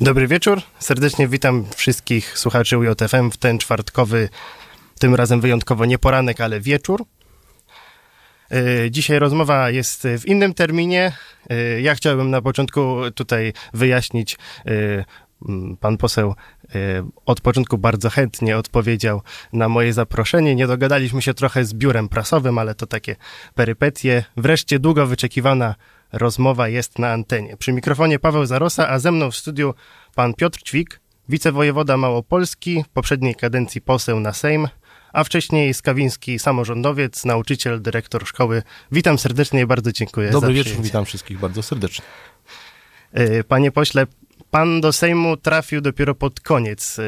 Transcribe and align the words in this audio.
Dobry 0.00 0.26
wieczór. 0.28 0.62
Serdecznie 0.78 1.28
witam 1.28 1.64
wszystkich 1.76 2.38
słuchaczy 2.38 2.78
UJFM 2.78 3.30
w 3.30 3.36
ten 3.36 3.58
czwartkowy, 3.58 4.28
tym 4.98 5.14
razem 5.14 5.40
wyjątkowo 5.40 5.84
nie 5.84 5.98
poranek, 5.98 6.40
ale 6.40 6.60
wieczór. 6.60 7.04
E, 8.50 8.90
dzisiaj 8.90 9.18
rozmowa 9.18 9.70
jest 9.70 10.08
w 10.18 10.26
innym 10.26 10.54
terminie. 10.54 11.12
E, 11.50 11.80
ja 11.80 11.94
chciałbym 11.94 12.30
na 12.30 12.42
początku 12.42 12.96
tutaj 13.14 13.52
wyjaśnić, 13.74 14.36
e, 14.66 15.04
pan 15.80 15.96
poseł 15.96 16.34
od 17.26 17.40
początku 17.40 17.78
bardzo 17.78 18.10
chętnie 18.10 18.58
odpowiedział 18.58 19.22
na 19.52 19.68
moje 19.68 19.92
zaproszenie. 19.92 20.54
Nie 20.54 20.66
dogadaliśmy 20.66 21.22
się 21.22 21.34
trochę 21.34 21.64
z 21.64 21.74
biurem 21.74 22.08
prasowym, 22.08 22.58
ale 22.58 22.74
to 22.74 22.86
takie 22.86 23.16
perypetie. 23.54 24.24
Wreszcie 24.36 24.78
długo 24.78 25.06
wyczekiwana 25.06 25.74
rozmowa 26.12 26.68
jest 26.68 26.98
na 26.98 27.12
antenie. 27.12 27.56
Przy 27.56 27.72
mikrofonie 27.72 28.18
Paweł 28.18 28.46
Zarosa, 28.46 28.88
a 28.88 28.98
ze 28.98 29.12
mną 29.12 29.30
w 29.30 29.36
studiu 29.36 29.74
pan 30.14 30.34
Piotr 30.34 30.62
Ćwik, 30.62 31.00
wicewojewoda 31.28 31.96
Małopolski, 31.96 32.84
w 32.84 32.88
poprzedniej 32.88 33.34
kadencji 33.34 33.80
poseł 33.80 34.20
na 34.20 34.32
Sejm, 34.32 34.68
a 35.12 35.24
wcześniej 35.24 35.74
Skawiński 35.74 36.38
samorządowiec, 36.38 37.24
nauczyciel, 37.24 37.82
dyrektor 37.82 38.26
szkoły. 38.26 38.62
Witam 38.92 39.18
serdecznie 39.18 39.60
i 39.60 39.66
bardzo 39.66 39.92
dziękuję 39.92 40.30
Dobry 40.30 40.54
wieczór, 40.54 40.82
witam 40.82 41.04
wszystkich 41.04 41.38
bardzo 41.38 41.62
serdecznie. 41.62 42.04
E, 43.12 43.44
panie 43.44 43.70
pośle, 43.72 44.06
pan 44.50 44.80
do 44.80 44.92
Sejmu 44.92 45.36
trafił 45.36 45.80
dopiero 45.80 46.14
pod 46.14 46.40
koniec 46.40 46.98
e, 46.98 47.02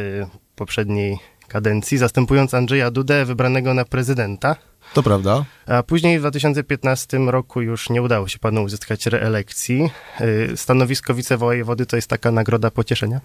poprzedniej 0.56 1.18
kadencji, 1.48 1.98
zastępując 1.98 2.54
Andrzeja 2.54 2.90
Dudę, 2.90 3.24
wybranego 3.24 3.74
na 3.74 3.84
prezydenta. 3.84 4.56
To 4.94 5.02
prawda. 5.02 5.44
A 5.66 5.82
później 5.82 6.18
w 6.18 6.20
2015 6.20 7.18
roku 7.18 7.60
już 7.60 7.90
nie 7.90 8.02
udało 8.02 8.28
się 8.28 8.38
panu 8.38 8.62
uzyskać 8.62 9.06
reelekcji. 9.06 9.90
E, 10.20 10.56
stanowisko 10.56 11.14
wicewojewody 11.14 11.86
to 11.86 11.96
jest 11.96 12.08
taka 12.08 12.30
nagroda 12.30 12.70
pocieszenia? 12.70 13.20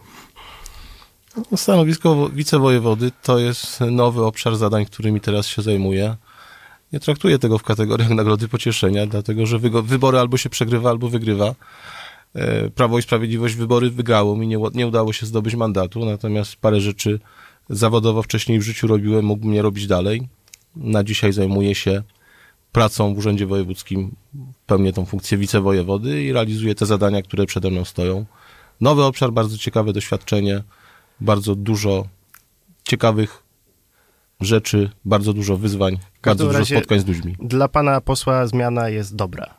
Stanowisko 1.56 2.30
wicewojewody 2.30 3.12
to 3.24 3.40
jest 3.40 3.82
nowy 3.82 4.26
obszar 4.26 4.56
zadań, 4.56 4.86
którymi 4.86 5.22
teraz 5.22 5.48
się 5.48 5.62
zajmuję. 5.62 6.16
Nie 6.94 7.00
traktuję 7.00 7.40
tego 7.40 7.58
w 7.58 7.64
kategoriach 7.64 8.10
nagrody 8.10 8.48
pocieszenia, 8.48 9.06
dlatego 9.06 9.46
że 9.46 9.60
wybory 9.60 10.20
albo 10.20 10.38
się 10.38 10.50
przegrywa, 10.50 10.90
albo 10.90 11.10
wygrywa. 11.10 11.56
E, 12.36 12.70
Prawo 12.70 13.00
i 13.00 13.02
Sprawiedliwość 13.02 13.56
wybory 13.56 13.90
wygrało, 13.90 14.36
mi 14.36 14.48
nie, 14.48 14.58
nie 14.74 14.88
udało 14.88 15.14
się 15.14 15.26
zdobyć 15.26 15.56
mandatu, 15.56 16.06
natomiast 16.06 16.56
parę 16.56 16.82
rzeczy 16.82 17.20
zawodowo 17.70 18.24
wcześniej 18.24 18.60
w 18.60 18.64
życiu 18.64 18.88
robiłem, 18.88 19.26
mógłbym 19.26 19.52
nie 19.52 19.62
robić 19.62 19.88
dalej. 19.88 20.28
Na 20.80 21.04
dzisiaj 21.04 21.34
zajmuję 21.34 21.76
się 21.76 22.04
pracą 22.72 23.14
w 23.14 23.18
Urzędzie 23.18 23.46
Wojewódzkim, 23.46 24.16
pełnię 24.66 24.94
tą 24.94 25.06
funkcję 25.06 25.38
wicewojewody 25.38 26.24
i 26.24 26.34
realizuję 26.34 26.76
te 26.76 26.86
zadania, 26.86 27.22
które 27.22 27.46
przede 27.46 27.70
mną 27.70 27.86
stoją. 27.86 28.26
Nowy 28.82 29.04
obszar, 29.04 29.32
bardzo 29.32 29.58
ciekawe 29.58 29.94
doświadczenie, 29.94 30.64
bardzo 31.22 31.56
dużo 31.56 32.08
ciekawych 32.84 33.44
rzeczy, 34.42 34.90
bardzo 35.06 35.34
dużo 35.34 35.58
wyzwań, 35.58 35.98
bardzo 36.24 36.48
dużo 36.48 36.66
spotkań 36.66 37.00
z 37.00 37.08
ludźmi. 37.08 37.36
Dla 37.40 37.68
pana 37.68 38.02
posła 38.02 38.48
zmiana 38.48 38.90
jest 38.90 39.16
dobra. 39.16 39.54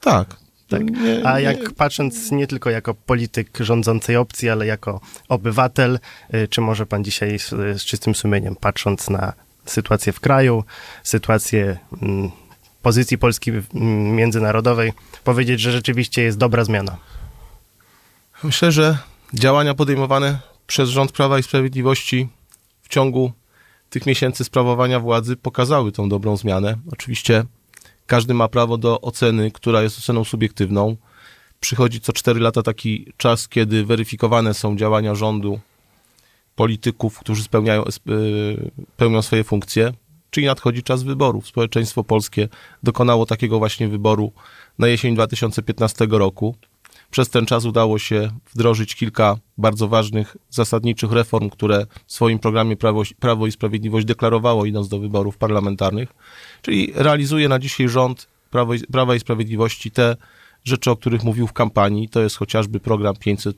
Tak. 0.00 0.36
tak. 0.68 0.90
Nie, 0.90 1.26
A 1.26 1.40
jak 1.40 1.60
nie... 1.60 1.70
patrząc 1.70 2.30
nie 2.30 2.46
tylko 2.46 2.70
jako 2.70 2.94
polityk 2.94 3.58
rządzącej 3.60 4.16
opcji, 4.16 4.50
ale 4.50 4.66
jako 4.66 5.00
obywatel, 5.28 5.98
y, 6.34 6.48
czy 6.48 6.60
może 6.60 6.86
pan 6.86 7.04
dzisiaj 7.04 7.38
z, 7.38 7.50
z 7.50 7.84
czystym 7.84 8.14
sumieniem, 8.14 8.56
patrząc 8.56 9.10
na 9.10 9.45
sytuację 9.66 10.12
w 10.12 10.20
kraju, 10.20 10.64
sytuację 11.02 11.78
mm, 12.02 12.30
pozycji 12.82 13.18
Polski 13.18 13.50
mm, 13.50 13.64
międzynarodowej, 14.16 14.92
powiedzieć, 15.24 15.60
że 15.60 15.72
rzeczywiście 15.72 16.22
jest 16.22 16.38
dobra 16.38 16.64
zmiana? 16.64 16.96
Myślę, 18.42 18.72
że 18.72 18.98
działania 19.34 19.74
podejmowane 19.74 20.38
przez 20.66 20.88
rząd 20.88 21.12
Prawa 21.12 21.38
i 21.38 21.42
Sprawiedliwości 21.42 22.28
w 22.82 22.88
ciągu 22.88 23.32
tych 23.90 24.06
miesięcy 24.06 24.44
sprawowania 24.44 25.00
władzy 25.00 25.36
pokazały 25.36 25.92
tą 25.92 26.08
dobrą 26.08 26.36
zmianę. 26.36 26.76
Oczywiście 26.92 27.44
każdy 28.06 28.34
ma 28.34 28.48
prawo 28.48 28.78
do 28.78 29.00
oceny, 29.00 29.50
która 29.50 29.82
jest 29.82 29.98
oceną 29.98 30.24
subiektywną. 30.24 30.96
Przychodzi 31.60 32.00
co 32.00 32.12
cztery 32.12 32.40
lata 32.40 32.62
taki 32.62 33.12
czas, 33.16 33.48
kiedy 33.48 33.84
weryfikowane 33.84 34.54
są 34.54 34.76
działania 34.76 35.14
rządu, 35.14 35.60
polityków, 36.56 37.18
którzy 37.18 37.42
spełniają, 37.42 37.84
e, 37.84 37.90
pełnią 38.96 39.22
swoje 39.22 39.44
funkcje, 39.44 39.92
czyli 40.30 40.46
nadchodzi 40.46 40.82
czas 40.82 41.02
wyborów. 41.02 41.46
Społeczeństwo 41.46 42.04
polskie 42.04 42.48
dokonało 42.82 43.26
takiego 43.26 43.58
właśnie 43.58 43.88
wyboru 43.88 44.32
na 44.78 44.88
jesień 44.88 45.14
2015 45.14 46.06
roku. 46.10 46.54
Przez 47.10 47.30
ten 47.30 47.46
czas 47.46 47.64
udało 47.64 47.98
się 47.98 48.30
wdrożyć 48.54 48.94
kilka 48.94 49.36
bardzo 49.58 49.88
ważnych, 49.88 50.36
zasadniczych 50.50 51.12
reform, 51.12 51.50
które 51.50 51.86
w 52.06 52.12
swoim 52.12 52.38
programie 52.38 52.76
Prawo, 52.76 53.02
Prawo 53.20 53.46
i 53.46 53.52
Sprawiedliwość 53.52 54.06
deklarowało, 54.06 54.64
idąc 54.64 54.88
do 54.88 54.98
wyborów 54.98 55.36
parlamentarnych. 55.36 56.12
Czyli 56.62 56.92
realizuje 56.94 57.48
na 57.48 57.58
dzisiaj 57.58 57.88
rząd 57.88 58.28
Prawo 58.50 58.74
i, 58.74 58.80
Prawa 58.80 59.14
i 59.14 59.20
Sprawiedliwości 59.20 59.90
te 59.90 60.16
rzeczy, 60.66 60.90
o 60.90 60.96
których 60.96 61.24
mówił 61.24 61.46
w 61.46 61.52
kampanii. 61.52 62.08
To 62.08 62.20
jest 62.20 62.36
chociażby 62.36 62.80
program 62.80 63.16
500. 63.16 63.56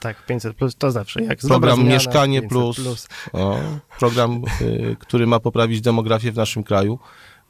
Tak, 0.00 0.26
500 0.26 0.56
to 0.78 0.90
zawsze. 0.90 1.22
Jak 1.22 1.38
program 1.38 1.76
zmiana, 1.76 1.94
Mieszkanie 1.94 2.42
Plus. 2.42 2.76
plus. 2.76 3.08
O, 3.32 3.58
program, 3.98 4.42
y, 4.60 4.96
który 5.00 5.26
ma 5.26 5.40
poprawić 5.40 5.80
demografię 5.80 6.32
w 6.32 6.36
naszym 6.36 6.64
kraju 6.64 6.98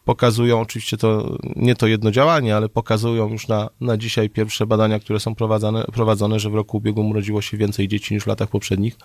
pokazują, 0.07 0.61
oczywiście 0.61 0.97
to 0.97 1.37
nie 1.57 1.75
to 1.75 1.87
jedno 1.87 2.11
działanie, 2.11 2.57
ale 2.57 2.69
pokazują 2.69 3.29
już 3.29 3.49
na, 3.49 3.71
na 3.81 3.97
dzisiaj 3.97 4.31
pierwsze 4.31 4.67
badania, 4.67 5.01
które 5.01 5.21
są 5.21 5.35
prowadzone, 5.35 5.85
prowadzone, 5.85 6.41
że 6.41 6.51
w 6.51 6.55
roku 6.55 6.77
ubiegłym 6.77 7.11
urodziło 7.11 7.43
się 7.43 7.57
więcej 7.57 7.89
dzieci 7.89 8.15
niż 8.15 8.25
w 8.25 8.27
latach 8.27 8.49
poprzednich, 8.49 8.97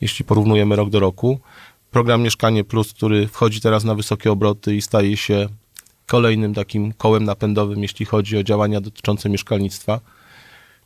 jeśli 0.00 0.24
porównujemy 0.24 0.76
rok 0.76 0.90
do 0.90 1.00
roku. 1.00 1.40
Program 1.90 2.22
Mieszkanie 2.22 2.64
Plus, 2.64 2.92
który 2.92 3.28
wchodzi 3.28 3.60
teraz 3.60 3.84
na 3.84 3.94
wysokie 3.94 4.32
obroty 4.32 4.74
i 4.74 4.82
staje 4.82 5.16
się 5.16 5.48
kolejnym 6.06 6.54
takim 6.54 6.92
kołem 6.92 7.24
napędowym, 7.24 7.82
jeśli 7.82 8.06
chodzi 8.06 8.38
o 8.38 8.42
działania 8.42 8.80
dotyczące 8.80 9.28
mieszkalnictwa. 9.28 10.00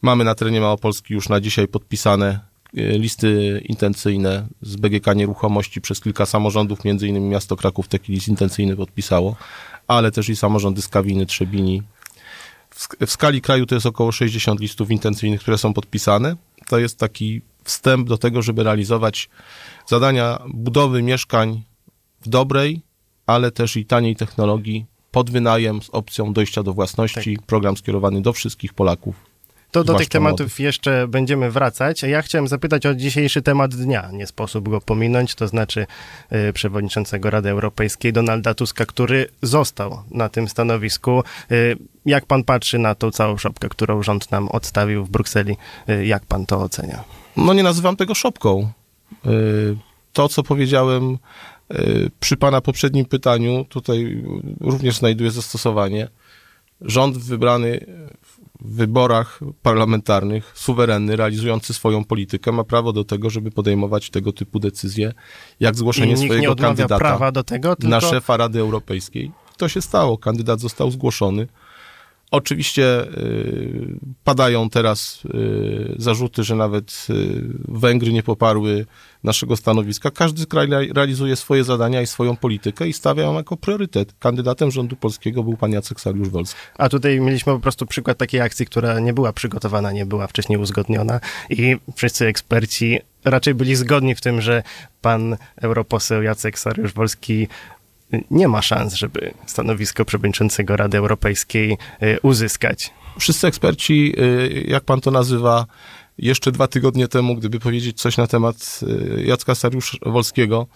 Mamy 0.03 0.25
na 0.25 0.35
terenie 0.35 0.61
Małopolski 0.61 1.15
już 1.15 1.29
na 1.29 1.41
dzisiaj 1.41 1.69
podpisane 1.69 2.41
E, 2.77 2.99
listy 2.99 3.63
intencyjne 3.65 4.47
z 4.63 4.77
BGK 4.77 5.15
Nieruchomości 5.15 5.81
przez 5.81 6.01
kilka 6.01 6.27
samorządów, 6.27 6.85
między 6.85 7.09
innymi 7.09 7.29
miasto 7.29 7.57
Kraków 7.57 7.89
taki 7.89 8.13
list 8.13 8.29
intencyjny 8.29 8.77
podpisało, 8.77 9.37
ale 9.87 10.11
też 10.11 10.29
i 10.29 10.37
samorządy 10.37 10.83
Skawiny, 10.83 11.27
Trzebini. 11.27 11.83
W, 12.71 12.89
w 13.07 13.11
skali 13.11 13.41
kraju 13.41 13.67
to 13.67 13.75
jest 13.75 13.87
około 13.87 14.13
60 14.13 14.61
listów 14.61 14.91
intencyjnych, 14.91 15.41
które 15.41 15.59
są 15.59 15.75
podpisane. 15.75 16.37
To 16.69 16.79
jest 16.79 16.99
taki 16.99 17.43
wstęp 17.65 18.09
do 18.09 18.19
tego, 18.19 18.43
żeby 18.43 18.63
realizować 18.63 19.29
zadania 19.87 20.39
budowy 20.49 21.03
mieszkań 21.03 21.63
w 22.21 22.29
dobrej, 22.29 22.83
ale 23.27 23.51
też 23.51 23.77
i 23.77 23.87
taniej 23.87 24.17
technologii 24.17 24.87
pod 25.19 25.31
wynajem 25.31 25.83
z 25.83 25.91
opcją 25.91 26.33
dojścia 26.33 26.63
do 26.63 26.73
własności. 26.73 27.37
Tak. 27.37 27.47
Program 27.47 27.77
skierowany 27.77 28.23
do 28.23 28.33
wszystkich 28.33 28.75
Polaków 28.75 29.15
to 29.71 29.85
do 29.85 29.95
tych 29.95 30.09
tematów 30.09 30.41
młodych. 30.41 30.61
jeszcze 30.61 31.09
będziemy 31.09 31.51
wracać. 31.51 32.03
Ja 32.03 32.23
chciałem 32.23 32.49
zapytać 32.49 32.87
o 32.87 32.95
dzisiejszy 32.95 33.43
temat 33.43 33.75
dnia. 33.75 34.11
Nie 34.13 34.27
sposób 34.27 34.69
go 34.69 34.81
pominąć, 34.81 35.35
to 35.35 35.49
znaczy 35.49 35.87
y, 36.49 36.53
przewodniczącego 36.53 37.31
Rady 37.31 37.49
Europejskiej 37.49 38.13
Donalda 38.13 38.55
Tuska, 38.55 38.87
który 38.87 39.27
został 39.43 40.03
na 40.11 40.29
tym 40.29 40.49
stanowisku. 40.49 41.23
Y, 41.53 41.77
jak 42.07 42.27
pan 42.27 42.45
patrzy 42.45 42.79
na 42.79 42.95
tą 42.95 43.11
całą 43.11 43.37
szopkę, 43.37 43.69
którą 43.69 44.03
rząd 44.03 44.31
nam 44.31 44.49
odstawił 44.49 45.05
w 45.05 45.11
Brukseli? 45.11 45.57
Y, 45.89 46.07
jak 46.07 46.27
pan 46.27 46.47
to 46.47 46.61
ocenia? 46.61 47.05
No 47.37 47.55
nie 47.55 47.63
nazywam 47.63 47.97
tego 47.97 48.15
szopką. 48.15 48.73
To, 50.13 50.29
co 50.29 50.43
powiedziałem 50.43 51.19
przy 52.21 52.37
pana 52.37 52.61
poprzednim 52.61 53.05
pytaniu, 53.05 53.65
tutaj 53.65 54.25
również 54.61 54.97
znajduje 54.97 55.31
zastosowanie. 55.31 56.09
Rząd 56.81 57.19
wybrany 57.19 57.87
w 58.61 58.77
wyborach 58.77 59.41
parlamentarnych 59.63 60.53
suwerenny, 60.55 61.17
realizujący 61.17 61.75
swoją 61.75 62.05
politykę, 62.05 62.53
ma 62.53 62.65
prawo 62.65 62.93
do 62.93 63.05
tego, 63.05 63.31
żeby 63.31 63.51
podejmować 63.51 64.11
tego 64.11 64.33
typu 64.33 64.59
decyzje, 64.59 65.13
jak 65.61 65.77
zgłoszenie 65.77 66.17
swojego 66.17 66.57
kandydata 66.57 66.99
prawa 66.99 67.33
do 67.33 67.45
tego, 67.45 67.77
tylko... 67.77 67.91
na 67.91 68.01
szefa 68.01 68.37
Rady 68.37 68.61
Europejskiej. 68.61 69.33
To 69.57 69.69
się 69.69 69.83
stało. 69.83 70.19
Kandydat 70.19 70.61
został 70.61 70.91
zgłoszony. 70.91 71.47
Oczywiście 72.31 73.03
y, 73.03 73.99
padają 74.25 74.71
teraz 74.71 75.23
y, 75.25 75.95
zarzuty, 75.97 76.45
że 76.45 76.57
nawet 76.57 77.07
y, 77.11 77.43
Węgry 77.69 78.13
nie 78.13 78.23
poparły 78.23 78.87
naszego 79.25 79.57
stanowiska. 79.57 80.11
Każdy 80.11 80.47
kraj 80.47 80.69
realizuje 80.95 81.37
swoje 81.37 81.65
zadania 81.65 82.03
i 82.03 82.07
swoją 82.07 82.37
politykę 82.37 82.89
i 82.89 82.93
stawia 82.93 83.23
ją 83.23 83.35
jako 83.35 83.57
priorytet. 83.57 84.13
Kandydatem 84.19 84.71
rządu 84.71 84.97
polskiego 84.97 85.43
był 85.43 85.57
pan 85.57 85.73
Jacek 85.73 86.01
Sariusz-Wolski. 86.01 86.55
A 86.79 86.89
tutaj 86.89 87.21
mieliśmy 87.21 87.53
po 87.53 87.61
prostu 87.61 87.87
przykład 87.87 88.19
takiej 88.19 88.41
akcji, 88.41 88.67
która 88.67 89.01
nie 89.01 89.13
była 89.13 89.33
przygotowana, 89.33 89.93
nie 89.93 90.07
była 90.07 90.27
wcześniej 90.27 90.59
uzgodniona 90.59 91.21
i 91.51 91.77
wszyscy 91.97 92.27
eksperci 92.27 92.99
raczej 93.25 93.55
byli 93.55 93.77
zgodni 93.77 94.15
w 94.15 94.21
tym, 94.21 94.41
że 94.41 94.63
pan 95.01 95.37
europoseł 95.57 96.23
Jacek 96.23 96.59
Sariusz-Wolski 96.59 97.47
nie 98.31 98.49
ma 98.49 98.63
szans, 98.63 98.95
żeby 98.95 99.35
stanowisko 99.47 100.05
przewodniczącego 100.05 100.77
Rady 100.77 100.99
Europejskiej 100.99 101.77
y, 102.03 102.19
uzyskać. 102.23 102.93
Wszyscy 103.19 103.47
eksperci, 103.47 104.15
y, 104.19 104.65
jak 104.69 104.85
pan 104.85 105.01
to 105.01 105.11
nazywa, 105.11 105.67
jeszcze 106.19 106.53
dwa 106.53 106.67
tygodnie 106.67 107.09
temu, 107.09 107.35
gdyby 107.37 107.61
powiedzieć 107.61 108.01
coś 108.01 108.17
na 108.17 108.27
temat 108.27 108.81
y, 108.83 109.25
Jacka 109.25 109.53
Sariusz-Wolskiego, 109.53 110.67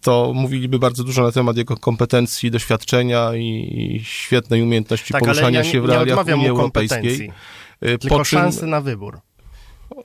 to 0.00 0.32
mówiliby 0.34 0.78
bardzo 0.78 1.04
dużo 1.04 1.22
na 1.22 1.32
temat 1.32 1.56
jego 1.56 1.76
kompetencji, 1.76 2.50
doświadczenia 2.50 3.30
i 3.34 4.00
świetnej 4.04 4.62
umiejętności 4.62 5.12
tak, 5.12 5.22
poruszania 5.22 5.58
ja 5.58 5.64
się 5.64 5.80
w 5.80 5.84
realiach 5.84 6.26
Unii 6.26 6.48
Europejskiej. 6.48 7.32
Tylko 7.80 8.08
po 8.18 8.24
czym, 8.24 8.38
szansy 8.38 8.66
na 8.66 8.80
wybór. 8.80 9.20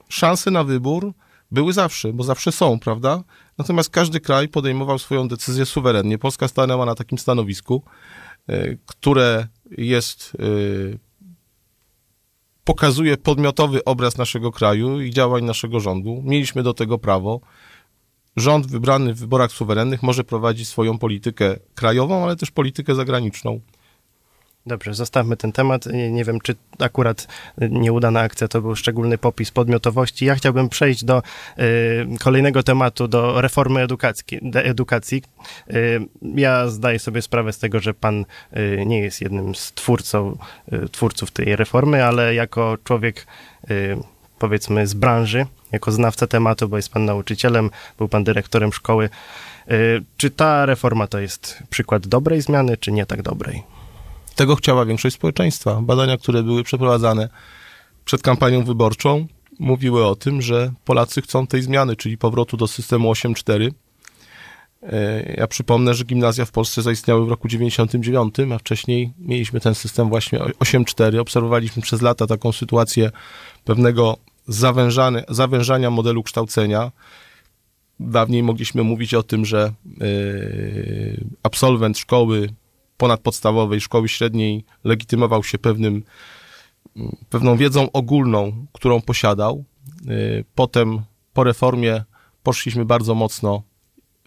Szanse 0.09 0.51
na 0.51 0.63
wybór 0.63 1.13
były 1.51 1.73
zawsze, 1.73 2.13
bo 2.13 2.23
zawsze 2.23 2.51
są, 2.51 2.79
prawda? 2.79 3.23
Natomiast 3.57 3.89
każdy 3.89 4.19
kraj 4.19 4.47
podejmował 4.47 4.99
swoją 4.99 5.27
decyzję 5.27 5.65
suwerennie. 5.65 6.17
Polska 6.17 6.47
stanęła 6.47 6.85
na 6.85 6.95
takim 6.95 7.17
stanowisku, 7.17 7.83
y, 8.49 8.77
które 8.85 9.47
jest 9.77 10.37
pokazuje 12.69 13.17
podmiotowy 13.17 13.83
obraz 13.83 14.17
naszego 14.17 14.51
kraju 14.51 15.01
i 15.01 15.11
działań 15.11 15.43
naszego 15.43 15.79
rządu. 15.79 16.21
Mieliśmy 16.25 16.63
do 16.63 16.73
tego 16.73 16.97
prawo. 16.97 17.39
Rząd 18.35 18.67
wybrany 18.67 19.13
w 19.13 19.19
wyborach 19.19 19.51
suwerennych 19.51 20.03
może 20.03 20.23
prowadzić 20.23 20.67
swoją 20.67 20.97
politykę 20.97 21.55
krajową, 21.75 22.23
ale 22.23 22.35
też 22.35 22.51
politykę 22.51 22.95
zagraniczną. 22.95 23.59
Dobrze, 24.65 24.93
zostawmy 24.93 25.37
ten 25.37 25.51
temat. 25.51 25.85
Nie, 25.85 26.11
nie, 26.11 26.25
wiem, 26.25 26.41
czy 26.41 26.55
akurat 26.79 27.27
nieudana 27.57 28.19
akcja 28.19 28.47
to 28.47 28.61
był 28.61 28.75
szczególny 28.75 29.17
popis 29.17 29.51
podmiotowości. 29.51 30.25
Ja 30.25 30.35
chciałbym 30.35 30.69
przejść 30.69 31.03
do 31.03 31.21
y, 31.59 32.17
kolejnego 32.19 32.63
tematu, 32.63 33.07
do 33.07 33.41
reformy 33.41 33.81
edukacji. 33.81 34.39
edukacji. 34.53 35.23
Y, 35.73 35.99
ja 36.35 36.67
zdaję 36.67 36.99
sobie 36.99 37.21
sprawę 37.21 37.53
z 37.53 37.59
tego, 37.59 37.79
że 37.79 37.93
pan 37.93 38.25
y, 38.57 38.83
nie 38.85 38.99
jest 38.99 39.21
jednym 39.21 39.55
z 39.55 39.71
twórcą, 39.73 40.37
y, 40.73 40.89
twórców 40.89 41.31
tej 41.31 41.55
reformy, 41.55 42.05
ale 42.05 42.35
jako 42.35 42.77
człowiek 42.83 43.27
y, 43.71 43.97
powiedzmy 44.39 44.87
z 44.87 44.93
branży, 44.93 45.45
jako 45.71 45.91
znawca 45.91 46.27
tematu, 46.27 46.69
bo 46.69 46.77
jest 46.77 46.89
pan 46.89 47.05
nauczycielem, 47.05 47.69
był 47.97 48.07
pan 48.07 48.23
dyrektorem 48.23 48.73
szkoły. 48.73 49.09
Y, 49.71 50.03
czy 50.17 50.29
ta 50.29 50.65
reforma 50.65 51.07
to 51.07 51.19
jest 51.19 51.63
przykład 51.69 52.07
dobrej 52.07 52.41
zmiany, 52.41 52.77
czy 52.77 52.91
nie 52.91 53.05
tak 53.05 53.21
dobrej? 53.21 53.78
Tego 54.39 54.55
chciała 54.55 54.85
większość 54.85 55.15
społeczeństwa. 55.15 55.81
Badania, 55.81 56.17
które 56.17 56.43
były 56.43 56.63
przeprowadzane 56.63 57.29
przed 58.05 58.21
kampanią 58.21 58.63
wyborczą, 58.63 59.27
mówiły 59.59 60.05
o 60.05 60.15
tym, 60.15 60.41
że 60.41 60.71
Polacy 60.85 61.21
chcą 61.21 61.47
tej 61.47 61.61
zmiany, 61.61 61.95
czyli 61.95 62.17
powrotu 62.17 62.57
do 62.57 62.67
systemu 62.67 63.11
8.4. 63.11 63.71
E, 64.83 65.33
ja 65.37 65.47
przypomnę, 65.47 65.93
że 65.93 66.03
gimnazja 66.03 66.45
w 66.45 66.51
Polsce 66.51 66.81
zaistniały 66.81 67.25
w 67.25 67.29
roku 67.29 67.47
99, 67.47 68.35
a 68.53 68.57
wcześniej 68.57 69.13
mieliśmy 69.19 69.59
ten 69.59 69.75
system 69.75 70.09
właśnie 70.09 70.39
8.4. 70.39 71.19
Obserwowaliśmy 71.19 71.81
przez 71.81 72.01
lata 72.01 72.27
taką 72.27 72.51
sytuację 72.51 73.11
pewnego 73.63 74.17
zawężania 75.29 75.89
modelu 75.89 76.23
kształcenia. 76.23 76.91
Dawniej 77.99 78.43
mogliśmy 78.43 78.83
mówić 78.83 79.13
o 79.13 79.23
tym, 79.23 79.45
że 79.45 79.73
yy, 79.97 81.23
absolwent 81.43 81.97
szkoły 81.97 82.49
ponadpodstawowej, 82.99 83.81
szkoły 83.81 84.09
średniej 84.09 84.65
legitymował 84.83 85.43
się 85.43 85.57
pewnym, 85.57 86.03
pewną 87.29 87.57
wiedzą 87.57 87.91
ogólną, 87.91 88.65
którą 88.73 89.01
posiadał. 89.01 89.63
Y, 90.09 90.45
potem 90.55 91.01
po 91.33 91.43
reformie 91.43 92.03
poszliśmy 92.43 92.85
bardzo 92.85 93.15
mocno 93.15 93.63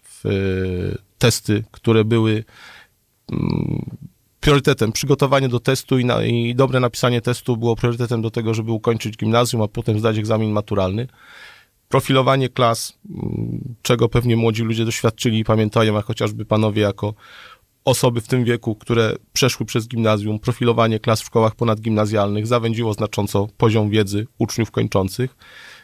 w 0.03 0.25
y, 0.25 0.97
testy, 1.17 1.63
które 1.71 2.05
były 2.05 2.43
mm, 3.31 3.97
priorytetem. 4.39 4.91
Przygotowanie 4.91 5.49
do 5.49 5.59
testu 5.59 5.99
i, 5.99 6.05
na, 6.05 6.23
i 6.23 6.55
dobre 6.55 6.79
napisanie 6.79 7.21
testu 7.21 7.57
było 7.57 7.75
priorytetem 7.75 8.21
do 8.21 8.31
tego, 8.31 8.53
żeby 8.53 8.71
ukończyć 8.71 9.17
gimnazjum, 9.17 9.61
a 9.61 9.67
potem 9.67 9.99
zdać 9.99 10.17
egzamin 10.17 10.51
maturalny. 10.51 11.07
Profilowanie 11.89 12.49
klas, 12.49 12.97
mm, 13.09 13.75
czego 13.81 14.09
pewnie 14.09 14.35
młodzi 14.37 14.63
ludzie 14.63 14.85
doświadczyli 14.85 15.39
i 15.39 15.43
pamiętają, 15.43 15.97
a 15.97 16.01
chociażby 16.01 16.45
panowie 16.45 16.81
jako 16.81 17.13
osoby 17.85 18.21
w 18.21 18.27
tym 18.27 18.43
wieku, 18.43 18.75
które 18.75 19.15
przeszły 19.33 19.65
przez 19.65 19.87
gimnazjum, 19.87 20.39
profilowanie 20.39 20.99
klas 20.99 21.21
w 21.21 21.25
szkołach 21.25 21.55
ponadgimnazjalnych 21.55 22.47
zawędziło 22.47 22.93
znacząco 22.93 23.47
poziom 23.57 23.89
wiedzy 23.89 24.27
uczniów 24.37 24.71
kończących. 24.71 25.35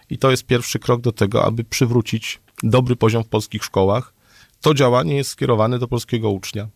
I 0.09 0.17
to 0.17 0.31
jest 0.31 0.45
pierwszy 0.45 0.79
krok 0.79 1.01
do 1.01 1.11
tego, 1.11 1.45
aby 1.45 1.63
przywrócić 1.63 2.39
dobry 2.63 2.95
poziom 2.95 3.23
w 3.23 3.27
polskich 3.27 3.63
szkołach. 3.63 4.13
To 4.61 4.73
działanie 4.73 5.15
jest 5.15 5.29
skierowane 5.29 5.79
do 5.79 5.87
polskiego 5.87 6.29
ucznia. 6.29 6.67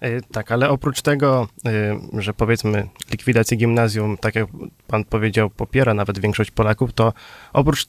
E, 0.00 0.20
tak, 0.20 0.52
ale 0.52 0.68
oprócz 0.68 1.02
tego, 1.02 1.48
e, 1.66 2.00
że 2.12 2.34
powiedzmy 2.34 2.88
likwidację 3.10 3.56
gimnazjum, 3.56 4.16
tak 4.16 4.34
jak 4.34 4.46
pan 4.86 5.04
powiedział, 5.04 5.50
popiera 5.50 5.94
nawet 5.94 6.18
większość 6.18 6.50
Polaków, 6.50 6.92
to 6.92 7.12
oprócz 7.52 7.86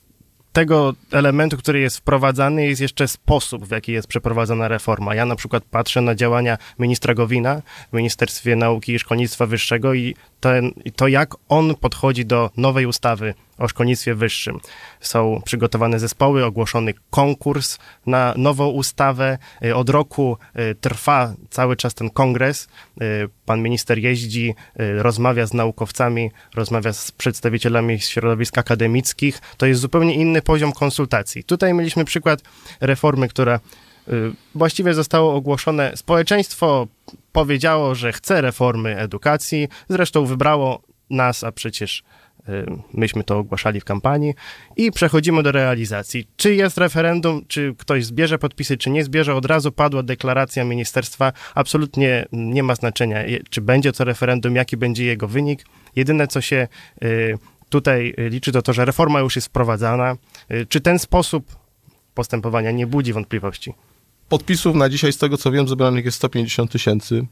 tego 0.58 0.94
elementu, 1.12 1.58
który 1.58 1.80
jest 1.80 1.98
wprowadzany, 1.98 2.66
jest 2.68 2.82
jeszcze 2.82 3.08
sposób, 3.08 3.66
w 3.66 3.72
jaki 3.72 3.92
jest 3.92 4.08
przeprowadzana 4.08 4.68
reforma. 4.68 5.16
Ja 5.16 5.26
na 5.26 5.36
przykład 5.36 5.64
patrzę 5.72 6.02
na 6.02 6.16
działania 6.16 6.58
ministra 6.80 7.14
Gowina 7.14 7.62
w 7.92 7.96
Ministerstwie 7.96 8.56
Nauki 8.56 8.94
i 8.94 9.00
Szkolnictwa 9.00 9.46
Wyższego 9.46 9.94
i 9.94 10.16
ten, 10.40 10.72
to, 10.96 11.08
jak 11.08 11.36
on 11.50 11.76
podchodzi 11.76 12.26
do 12.26 12.50
nowej 12.58 12.86
ustawy 12.86 13.34
o 13.58 13.68
szkolnictwie 13.68 14.16
wyższym. 14.16 14.60
Są 15.00 15.42
przygotowane 15.46 16.00
zespoły, 16.00 16.46
ogłoszony 16.46 16.94
konkurs 17.10 17.78
na 18.06 18.34
nową 18.38 18.68
ustawę. 18.68 19.38
Y, 19.66 19.76
od 19.76 19.90
roku 19.90 20.38
y, 20.60 20.76
trwa 20.76 21.34
cały 21.50 21.76
czas 21.76 21.94
ten 21.94 22.10
kongres. 22.10 22.68
Y, 23.02 23.30
pan 23.46 23.62
minister 23.62 23.98
jeździ, 23.98 24.56
rozmawia 24.76 25.46
z 25.46 25.54
naukowcami, 25.54 26.32
rozmawia 26.56 26.94
z 26.94 27.12
przedstawicielami 27.12 28.00
środowisk 28.00 28.58
akademickich. 28.58 29.42
To 29.58 29.66
jest 29.66 29.82
zupełnie 29.82 30.16
inny 30.16 30.42
poziom 30.42 30.72
konsultacji. 30.72 31.44
Tutaj 31.44 31.74
mieliśmy 31.74 32.06
przykład 32.06 32.42
reformy, 32.82 33.28
która 33.28 33.60
właściwie 34.56 34.94
zostało 34.94 35.36
ogłoszone. 35.36 35.92
Społeczeństwo 35.96 36.88
powiedziało, 37.32 37.96
że 37.96 38.14
chce 38.14 38.42
reformy 38.42 38.98
edukacji, 39.00 39.68
zresztą 39.90 40.26
wybrało 40.26 40.82
nas, 41.10 41.44
a 41.44 41.52
przecież 41.52 42.04
myśmy 42.94 43.24
to 43.24 43.38
ogłaszali 43.38 43.80
w 43.82 43.86
kampanii 43.86 44.34
i 44.76 44.92
przechodzimy 44.92 45.44
do 45.44 45.52
realizacji. 45.52 46.28
Czy 46.38 46.56
jest 46.56 46.78
referendum, 46.78 47.46
czy 47.48 47.76
ktoś 47.78 48.06
zbierze 48.06 48.38
podpisy, 48.38 48.78
czy 48.78 48.90
nie 48.90 49.04
zbierze, 49.04 49.36
od 49.36 49.46
razu 49.46 49.72
padła 49.72 50.04
deklaracja 50.04 50.64
ministerstwa, 50.64 51.34
absolutnie 51.56 52.26
nie 52.32 52.64
ma 52.64 52.76
znaczenia, 52.76 53.24
czy 53.50 53.62
będzie 53.62 53.92
to 53.92 54.04
referendum, 54.04 54.56
jaki 54.56 54.78
będzie 54.78 55.06
jego 55.06 55.28
wynik. 55.28 55.66
Jedyne, 55.96 56.28
co 56.28 56.42
się 56.42 56.68
y, 57.04 57.38
tutaj 57.70 58.14
liczy, 58.18 58.52
to 58.52 58.62
to, 58.62 58.74
że 58.74 58.86
reforma 58.86 59.20
już 59.20 59.36
jest 59.36 59.48
wprowadzana. 59.48 60.16
Y, 60.52 60.66
czy 60.66 60.82
ten 60.82 61.00
sposób 61.00 61.56
postępowania 62.14 62.72
nie 62.72 62.88
budzi 62.88 63.14
wątpliwości? 63.14 63.74
Podpisów 64.30 64.76
na 64.76 64.90
dzisiaj, 64.90 65.14
z 65.14 65.18
tego 65.18 65.38
co 65.38 65.52
wiem, 65.52 65.68
zebranych 65.68 66.06
jest 66.06 66.18
150 66.18 66.72
tysięcy. 66.72 67.26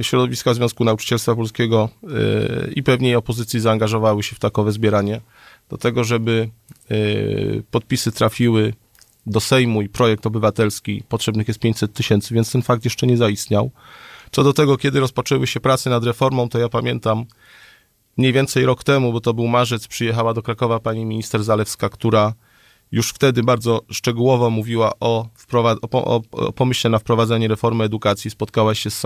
Środowiska 0.00 0.54
Związku 0.54 0.84
Nauczycielstwa 0.84 1.34
Polskiego 1.34 1.88
yy, 2.02 2.72
i 2.76 2.82
pewnie 2.82 3.18
opozycji 3.18 3.60
zaangażowały 3.60 4.22
się 4.22 4.36
w 4.36 4.38
takowe 4.38 4.72
zbieranie 4.72 5.20
do 5.68 5.78
tego, 5.78 6.04
żeby 6.04 6.50
yy, 6.90 7.62
podpisy 7.70 8.12
trafiły 8.12 8.74
do 9.26 9.40
Sejmu 9.40 9.82
i 9.82 9.88
projekt 9.88 10.26
obywatelski 10.26 11.02
potrzebnych 11.08 11.48
jest 11.48 11.60
500 11.60 11.92
tysięcy, 11.92 12.34
więc 12.34 12.52
ten 12.52 12.62
fakt 12.62 12.84
jeszcze 12.84 13.06
nie 13.06 13.16
zaistniał. 13.16 13.70
Co 14.30 14.44
do 14.44 14.52
tego, 14.52 14.76
kiedy 14.76 15.00
rozpoczęły 15.00 15.46
się 15.46 15.60
prace 15.60 15.90
nad 15.90 16.04
reformą, 16.04 16.48
to 16.48 16.58
ja 16.58 16.68
pamiętam 16.68 17.24
mniej 18.16 18.32
więcej 18.32 18.66
rok 18.66 18.84
temu, 18.84 19.12
bo 19.12 19.20
to 19.20 19.34
był 19.34 19.46
marzec, 19.46 19.88
przyjechała 19.88 20.34
do 20.34 20.42
Krakowa 20.42 20.80
pani 20.80 21.04
minister 21.04 21.44
Zalewska, 21.44 21.88
która 21.88 22.34
już 22.92 23.10
wtedy 23.10 23.42
bardzo 23.42 23.80
szczegółowo 23.90 24.50
mówiła 24.50 24.92
o, 25.00 25.26
o, 25.92 26.22
o 26.32 26.52
pomyśle 26.52 26.90
na 26.90 26.98
wprowadzenie 26.98 27.48
reformy 27.48 27.84
edukacji. 27.84 28.30
Spotkała 28.30 28.74
się 28.74 28.90
z, 28.90 29.02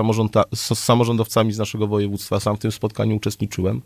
z 0.55 0.79
samorządowcami 0.79 1.53
z 1.53 1.59
naszego 1.59 1.87
województwa. 1.87 2.41
Sam 2.41 2.57
w 2.57 2.59
tym 2.59 2.73
spotkaniu 2.73 3.17
uczestniczyłem. 3.17 3.83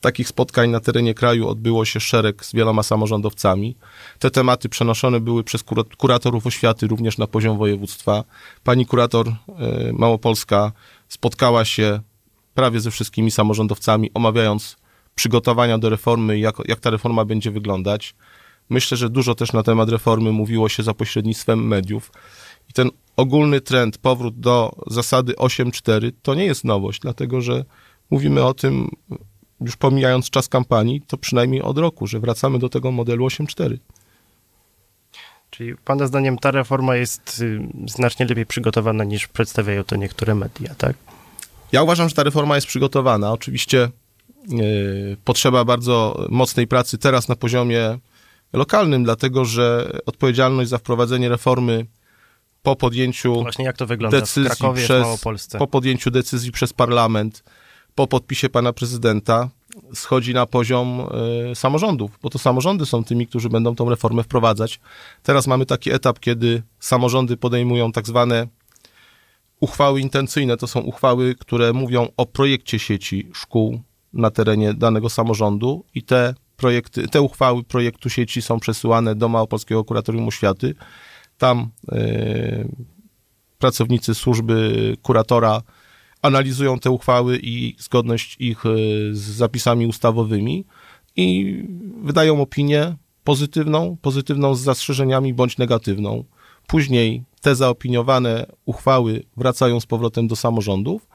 Takich 0.00 0.28
spotkań 0.28 0.70
na 0.70 0.80
terenie 0.80 1.14
kraju 1.14 1.48
odbyło 1.48 1.84
się 1.84 2.00
szereg 2.00 2.44
z 2.44 2.52
wieloma 2.52 2.82
samorządowcami. 2.82 3.76
Te 4.18 4.30
tematy 4.30 4.68
przenoszone 4.68 5.20
były 5.20 5.44
przez 5.44 5.64
kuratorów 5.98 6.46
oświaty 6.46 6.86
również 6.86 7.18
na 7.18 7.26
poziom 7.26 7.58
województwa. 7.58 8.24
Pani 8.64 8.86
kurator 8.86 9.28
y, 9.28 9.32
Małopolska 9.92 10.72
spotkała 11.08 11.64
się 11.64 12.00
prawie 12.54 12.80
ze 12.80 12.90
wszystkimi 12.90 13.30
samorządowcami, 13.30 14.10
omawiając 14.14 14.76
przygotowania 15.14 15.78
do 15.78 15.88
reformy, 15.88 16.38
jak, 16.38 16.56
jak 16.64 16.80
ta 16.80 16.90
reforma 16.90 17.24
będzie 17.24 17.50
wyglądać. 17.50 18.14
Myślę, 18.70 18.96
że 18.96 19.10
dużo 19.10 19.34
też 19.34 19.52
na 19.52 19.62
temat 19.62 19.88
reformy 19.88 20.32
mówiło 20.32 20.68
się 20.68 20.82
za 20.82 20.94
pośrednictwem 20.94 21.66
mediów. 21.66 22.12
I 22.70 22.72
ten 22.72 22.90
ogólny 23.16 23.60
trend, 23.60 23.98
powrót 23.98 24.40
do 24.40 24.72
zasady 24.86 25.32
8.4 25.32 26.12
to 26.22 26.34
nie 26.34 26.44
jest 26.44 26.64
nowość, 26.64 27.00
dlatego 27.00 27.40
że 27.40 27.64
mówimy 28.10 28.44
o 28.44 28.54
tym, 28.54 28.90
już 29.60 29.76
pomijając 29.76 30.30
czas 30.30 30.48
kampanii, 30.48 31.00
to 31.06 31.16
przynajmniej 31.16 31.62
od 31.62 31.78
roku, 31.78 32.06
że 32.06 32.20
wracamy 32.20 32.58
do 32.58 32.68
tego 32.68 32.92
modelu 32.92 33.26
8.4. 33.26 33.76
Czyli 35.50 35.76
Pana 35.76 36.06
zdaniem 36.06 36.38
ta 36.38 36.50
reforma 36.50 36.96
jest 36.96 37.40
y, 37.40 37.60
znacznie 37.86 38.26
lepiej 38.26 38.46
przygotowana 38.46 39.04
niż 39.04 39.28
przedstawiają 39.28 39.84
to 39.84 39.96
niektóre 39.96 40.34
media, 40.34 40.74
tak? 40.74 40.96
Ja 41.72 41.82
uważam, 41.82 42.08
że 42.08 42.14
ta 42.14 42.22
reforma 42.22 42.54
jest 42.54 42.66
przygotowana. 42.66 43.32
Oczywiście 43.32 43.90
potrzeba 45.24 45.64
bardzo 45.64 46.26
mocnej 46.28 46.66
pracy 46.66 46.98
teraz 46.98 47.28
na 47.28 47.36
poziomie 47.36 47.98
lokalnym, 48.52 49.04
dlatego 49.04 49.44
że 49.44 49.92
odpowiedzialność 50.06 50.70
za 50.70 50.78
wprowadzenie 50.78 51.28
reformy 51.28 51.86
po 52.62 52.76
podjęciu 52.76 53.42
Właśnie 53.42 53.64
jak 53.64 53.76
to 53.76 53.86
wygląda 53.86 54.20
decyzji 54.20 54.50
w 54.50 54.58
Krakowie, 54.58 54.84
przez? 54.84 55.46
Po 55.58 55.66
podjęciu 55.66 56.10
decyzji 56.10 56.52
przez 56.52 56.72
parlament, 56.72 57.44
po 57.94 58.06
podpisie 58.06 58.48
pana 58.48 58.72
prezydenta, 58.72 59.48
schodzi 59.94 60.34
na 60.34 60.46
poziom 60.46 61.06
y, 61.50 61.54
samorządów, 61.54 62.18
bo 62.22 62.30
to 62.30 62.38
samorządy 62.38 62.86
są 62.86 63.04
tymi, 63.04 63.26
którzy 63.26 63.48
będą 63.48 63.74
tą 63.74 63.90
reformę 63.90 64.22
wprowadzać. 64.22 64.80
Teraz 65.22 65.46
mamy 65.46 65.66
taki 65.66 65.92
etap, 65.92 66.20
kiedy 66.20 66.62
samorządy 66.80 67.36
podejmują 67.36 67.92
tak 67.92 68.06
zwane 68.06 68.46
uchwały 69.60 70.00
intencyjne. 70.00 70.56
To 70.56 70.66
są 70.66 70.80
uchwały, 70.80 71.34
które 71.34 71.72
mówią 71.72 72.08
o 72.16 72.26
projekcie 72.26 72.78
sieci 72.78 73.30
szkół 73.34 73.80
na 74.12 74.30
terenie 74.30 74.74
danego 74.74 75.10
samorządu 75.10 75.84
i 75.94 76.02
te 76.02 76.34
projekty, 76.58 77.08
te 77.08 77.20
uchwały 77.20 77.62
projektu 77.62 78.10
sieci 78.10 78.42
są 78.42 78.60
przesyłane 78.60 79.14
do 79.14 79.28
Małopolskiego 79.28 79.84
Kuratorium 79.84 80.28
Oświaty. 80.28 80.74
Tam 81.38 81.68
y, 81.92 82.68
pracownicy 83.58 84.14
służby 84.14 84.96
kuratora 85.02 85.62
analizują 86.22 86.78
te 86.78 86.90
uchwały 86.90 87.38
i 87.42 87.74
zgodność 87.78 88.36
ich 88.40 88.66
e, 88.66 88.68
z 89.12 89.18
zapisami 89.18 89.86
ustawowymi 89.86 90.64
i 91.16 91.56
wydają 92.02 92.42
opinię 92.42 92.96
pozytywną, 93.24 93.96
pozytywną 94.02 94.54
z 94.54 94.60
zastrzeżeniami 94.60 95.34
bądź 95.34 95.58
negatywną. 95.58 96.24
Później 96.66 97.24
te 97.40 97.54
zaopiniowane 97.54 98.46
uchwały 98.64 99.22
wracają 99.36 99.80
z 99.80 99.86
powrotem 99.86 100.28
do 100.28 100.36
samorządów 100.36 101.08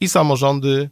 i 0.00 0.08
samorządy, 0.08 0.70
e, 0.70 0.88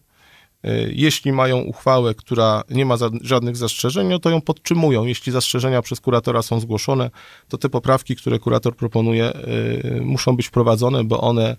jeśli 0.91 1.33
mają 1.33 1.59
uchwałę, 1.59 2.15
która 2.15 2.63
nie 2.71 2.87
ma 2.87 2.97
żadnych 3.21 3.57
zastrzeżeń, 3.57 4.09
no 4.09 4.19
to 4.19 4.31
ją 4.31 4.41
podtrzymują. 4.41 5.05
Jeśli 5.05 5.33
zastrzeżenia 5.33 5.83
przez 5.83 6.01
kuratora 6.01 6.43
są 6.43 6.61
zgłoszone, 6.61 7.11
to 7.49 7.59
te 7.59 7.69
poprawki, 7.69 8.17
które 8.17 8.39
kurator 8.39 8.77
proponuje, 8.77 9.25
e, 9.25 10.01
muszą 10.01 10.37
być 10.37 10.47
wprowadzone, 10.47 11.05
bo 11.05 11.21
one 11.21 11.57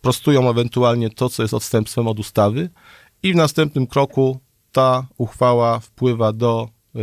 prostują 0.00 0.50
ewentualnie 0.50 1.10
to, 1.10 1.28
co 1.28 1.42
jest 1.42 1.54
odstępstwem 1.54 2.08
od 2.08 2.18
ustawy 2.18 2.70
i 3.22 3.32
w 3.32 3.36
następnym 3.36 3.86
kroku 3.86 4.40
ta 4.72 5.06
uchwała 5.18 5.78
wpływa 5.78 6.32
do 6.32 6.68
y, 6.96 7.00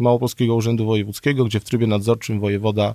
Małopolskiego 0.00 0.54
Urzędu 0.54 0.86
Wojewódzkiego, 0.86 1.44
gdzie 1.44 1.60
w 1.60 1.64
trybie 1.64 1.86
nadzorczym 1.86 2.40
wojewoda 2.40 2.94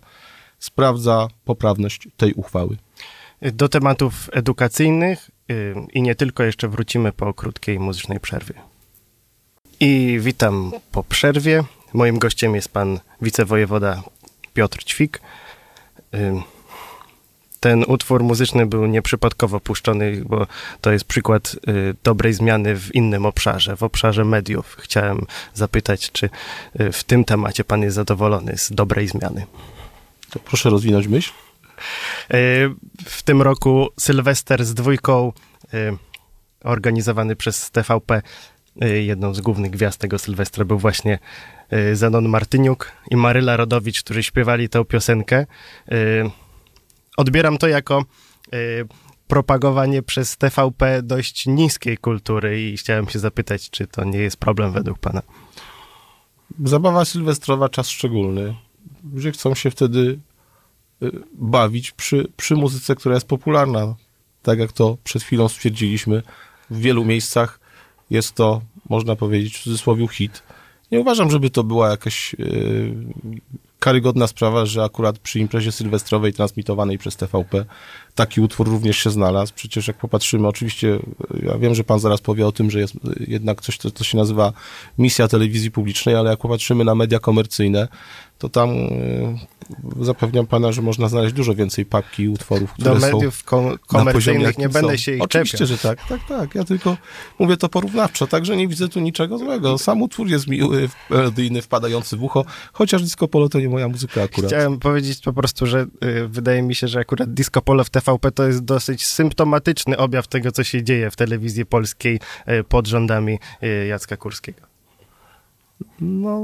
sprawdza 0.60 1.27
poprawność 1.46 2.07
tej 2.17 2.34
uchwały. 2.34 2.77
Do 3.41 3.69
tematów 3.69 4.29
edukacyjnych 4.34 5.31
i 5.94 6.01
nie 6.01 6.16
tylko 6.16 6.44
jeszcze 6.44 6.68
wrócimy 6.68 7.12
po 7.12 7.34
krótkiej 7.34 7.80
muzycznej 7.80 8.20
przerwie. 8.20 8.54
I 9.80 10.18
witam 10.22 10.72
po 10.92 11.04
przerwie. 11.04 11.63
Moim 11.94 12.20
gościem 12.20 12.56
jest 12.56 12.70
pan 12.70 13.00
wicewojewoda 13.22 14.04
Piotr 14.54 14.84
Ćwik. 14.84 15.22
Ten 17.60 17.84
utwór 17.88 18.24
muzyczny 18.24 18.66
był 18.66 18.86
nieprzypadkowo 18.86 19.60
puszczony, 19.60 20.22
bo 20.25 20.48
to 20.82 20.92
jest 20.92 21.06
przykład 21.06 21.56
y, 21.68 21.96
dobrej 22.04 22.34
zmiany 22.34 22.75
w 22.75 22.96
innym 22.96 23.25
obszarze, 23.25 23.75
w 23.75 23.84
obszarze 23.84 24.25
mediów. 24.25 24.77
Chciałem 24.80 25.25
zapytać, 25.54 26.12
czy 26.12 26.30
y, 26.80 26.92
w 26.92 27.04
tym 27.04 27.25
temacie 27.25 27.63
pan 27.63 27.82
jest 27.82 27.96
zadowolony 27.96 28.58
z 28.58 28.72
dobrej 28.72 29.08
zmiany? 29.08 29.46
To 30.30 30.39
proszę 30.39 30.70
rozwinąć 30.70 31.08
myśl. 31.08 31.32
Y, 32.34 32.69
w 33.05 33.24
tym 33.24 33.41
roku 33.41 33.88
Sylwester 34.00 34.65
z 34.65 34.74
dwójką, 34.74 35.34
organizowany 36.63 37.36
przez 37.36 37.72
TVP, 37.72 38.22
jedną 39.03 39.34
z 39.34 39.41
głównych 39.41 39.72
gwiazd 39.72 40.00
tego 40.00 40.19
Sylwestra 40.19 40.65
był 40.65 40.79
właśnie 40.79 41.19
Zenon 41.93 42.29
Martyniuk 42.29 42.91
i 43.12 43.15
Maryla 43.15 43.57
Rodowicz, 43.57 44.03
którzy 44.03 44.24
śpiewali 44.24 44.69
tę 44.69 44.86
piosenkę 44.86 45.46
odbieram 47.17 47.57
to 47.57 47.67
jako 47.67 48.05
propagowanie 49.27 50.03
przez 50.03 50.38
TVP 50.38 51.03
dość 51.03 51.46
niskiej 51.46 51.98
kultury 51.98 52.69
i 52.69 52.77
chciałem 52.77 53.10
się 53.10 53.19
zapytać, 53.19 53.69
czy 53.69 53.88
to 53.88 54.03
nie 54.03 54.19
jest 54.19 54.38
problem 54.38 54.72
według 54.72 55.00
pana? 55.00 55.22
Zabawa 56.63 57.05
sylwestrowa, 57.05 57.69
czas 57.69 57.89
szczególny. 57.89 58.55
Ludzie 59.13 59.31
chcą 59.31 59.55
się 59.55 59.72
wtedy 59.72 60.19
bawić 61.34 61.92
przy, 61.92 62.27
przy 62.38 62.56
muzyce, 62.56 62.96
która 62.96 63.16
jest 63.16 63.27
popularna. 63.27 63.96
Tak 64.44 64.60
jak 64.60 64.72
to 64.72 64.98
przed 65.04 65.24
chwilą 65.24 65.48
stwierdziliśmy, 65.48 66.24
w 66.70 66.80
wielu 66.80 67.06
miejscach 67.06 67.60
jest 68.10 68.36
to, 68.36 68.62
można 68.89 69.16
powiedzieć, 69.16 69.58
w 69.58 69.63
cudzysłowie 69.63 70.08
hit. 70.08 70.44
Nie 70.92 71.00
uważam, 71.00 71.32
żeby 71.32 71.50
to 71.50 71.63
była 71.63 71.89
jakaś 71.89 72.36
yy, 72.39 72.96
karygodna 73.80 74.27
sprawa, 74.27 74.66
że 74.66 74.84
akurat 74.84 75.20
przy 75.20 75.39
imprezie 75.39 75.72
sylwestrowej 75.72 76.34
transmitowanej 76.34 76.98
przez 76.98 77.16
TVP 77.16 77.66
taki 78.17 78.41
utwór 78.41 78.67
również 78.67 78.97
się 78.97 79.09
znalazł. 79.09 79.53
Przecież 79.55 79.88
jak 79.88 79.97
popatrzymy, 79.97 80.47
oczywiście, 80.47 81.00
ja 81.43 81.57
wiem, 81.57 81.75
że 81.75 81.83
pan 81.83 82.00
zaraz 82.00 82.21
powie 82.21 82.47
o 82.47 82.51
tym, 82.51 82.71
że 82.71 82.79
jest 82.79 82.93
jednak 83.27 83.62
coś, 83.62 83.77
co, 83.77 83.91
co 83.91 84.03
się 84.03 84.17
nazywa 84.17 84.53
misja 84.97 85.27
telewizji 85.27 85.71
publicznej, 85.71 86.15
ale 86.15 86.29
jak 86.29 86.39
popatrzymy 86.39 86.83
na 86.83 86.95
media 86.95 87.19
komercyjne, 87.19 87.88
to 88.38 88.50
tam 88.50 88.69
y, 88.69 89.38
zapewniam 90.01 90.47
pana, 90.47 90.71
że 90.71 90.81
można 90.81 91.09
znaleźć 91.09 91.36
dużo 91.36 91.55
więcej 91.55 91.86
papki 91.86 92.24
i 92.24 92.29
utworów, 92.29 92.74
które 92.74 92.93
Do 92.93 93.00
mediów 93.00 93.43
kom 93.43 93.77
komercyjnych 93.88 94.57
nie 94.57 94.69
będę 94.69 94.97
się 94.97 95.12
ich 95.12 95.21
Oczywiście, 95.21 95.57
czepiał. 95.57 95.77
że 95.77 95.83
tak, 95.83 96.07
tak, 96.07 96.27
tak. 96.27 96.55
Ja 96.55 96.63
tylko 96.63 96.97
mówię 97.39 97.57
to 97.57 97.69
porównawczo, 97.69 98.27
także 98.27 98.57
nie 98.57 98.67
widzę 98.67 98.88
tu 98.88 99.00
niczego 99.00 99.38
złego. 99.38 99.77
Sam 99.77 100.01
utwór 100.01 100.27
jest 100.27 100.47
miły, 100.47 100.89
melodyjny, 101.09 101.62
wpadający 101.62 102.17
w 102.17 102.24
ucho, 102.24 102.45
chociaż 102.74 103.03
disco 103.03 103.27
polo 103.27 103.50
to 103.50 103.59
nie 103.59 103.69
moja 103.69 103.88
muzyka 103.88 104.24
akurat. 104.24 104.51
Chciałem 104.51 104.79
powiedzieć 104.79 105.21
po 105.21 105.33
prostu, 105.33 105.65
że 105.65 105.86
y, 106.03 106.27
wydaje 106.27 106.62
mi 106.62 106.75
się, 106.75 106.88
że 106.88 107.00
akurat 107.00 107.33
disco 107.33 107.62
polo 107.62 107.83
w 107.83 107.89
TVP 108.08 108.32
to 108.32 108.48
jest 108.48 108.66
dosyć 108.66 109.08
symptomatyczny 109.08 109.98
objaw 109.98 110.28
tego, 110.28 110.52
co 110.52 110.64
się 110.64 110.84
dzieje 110.84 111.12
w 111.12 111.16
telewizji 111.16 111.66
polskiej 111.66 112.20
y, 112.50 112.64
pod 112.64 112.88
rządami 112.88 113.40
y, 113.64 113.88
Jacka 113.88 114.18
Kurskiego. 114.18 114.62
No, 116.00 116.42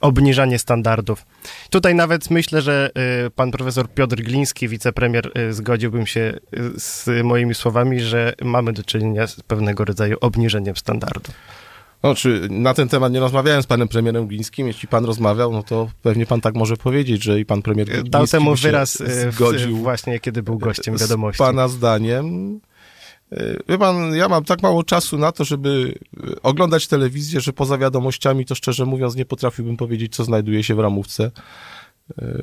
obniżanie 0.00 0.58
standardów. 0.58 1.26
Tutaj 1.70 1.94
nawet 1.94 2.30
myślę, 2.30 2.62
że 2.62 2.90
y, 3.26 3.30
pan 3.30 3.50
profesor 3.50 3.90
Piotr 3.90 4.16
Gliński, 4.16 4.68
wicepremier, 4.68 5.30
zgodziłbym 5.50 6.06
się 6.06 6.38
z 6.76 7.24
moimi 7.24 7.54
słowami, 7.54 8.00
że 8.00 8.32
mamy 8.42 8.72
do 8.72 8.84
czynienia 8.84 9.26
z 9.26 9.40
pewnego 9.40 9.84
rodzaju 9.84 10.16
obniżeniem 10.20 10.76
standardów. 10.76 11.34
No, 12.04 12.14
czy 12.14 12.48
na 12.50 12.74
ten 12.74 12.88
temat 12.88 13.12
nie 13.12 13.20
rozmawiałem 13.20 13.62
z 13.62 13.66
panem 13.66 13.88
premierem 13.88 14.26
Glińskim. 14.26 14.66
Jeśli 14.66 14.88
pan 14.88 15.04
rozmawiał, 15.04 15.52
no 15.52 15.62
to 15.62 15.88
pewnie 16.02 16.26
pan 16.26 16.40
tak 16.40 16.54
może 16.54 16.76
powiedzieć, 16.76 17.24
że 17.24 17.40
i 17.40 17.44
pan 17.44 17.62
premier 17.62 17.86
Gliński 17.86 18.10
Dał 18.10 18.26
temu 18.26 18.54
wyraz 18.54 19.02
zgodził 19.30 19.76
właśnie, 19.76 20.20
kiedy 20.20 20.42
był 20.42 20.58
gościem 20.58 20.96
wiadomości. 20.96 21.36
Z 21.36 21.46
pana 21.46 21.68
zdaniem 21.68 22.60
E, 23.32 23.56
wie 23.68 23.78
pan, 23.78 24.14
ja 24.14 24.28
mam 24.28 24.44
tak 24.44 24.62
mało 24.62 24.82
czasu 24.82 25.18
na 25.18 25.32
to, 25.32 25.44
żeby 25.44 25.94
e, 26.16 26.42
oglądać 26.42 26.86
telewizję, 26.86 27.40
że 27.40 27.52
poza 27.52 27.78
wiadomościami 27.78 28.46
to 28.46 28.54
szczerze 28.54 28.86
mówiąc 28.86 29.16
nie 29.16 29.24
potrafiłbym 29.24 29.76
powiedzieć, 29.76 30.16
co 30.16 30.24
znajduje 30.24 30.64
się 30.64 30.74
w 30.74 30.78
ramówce. 30.78 31.30
E, 32.18 32.38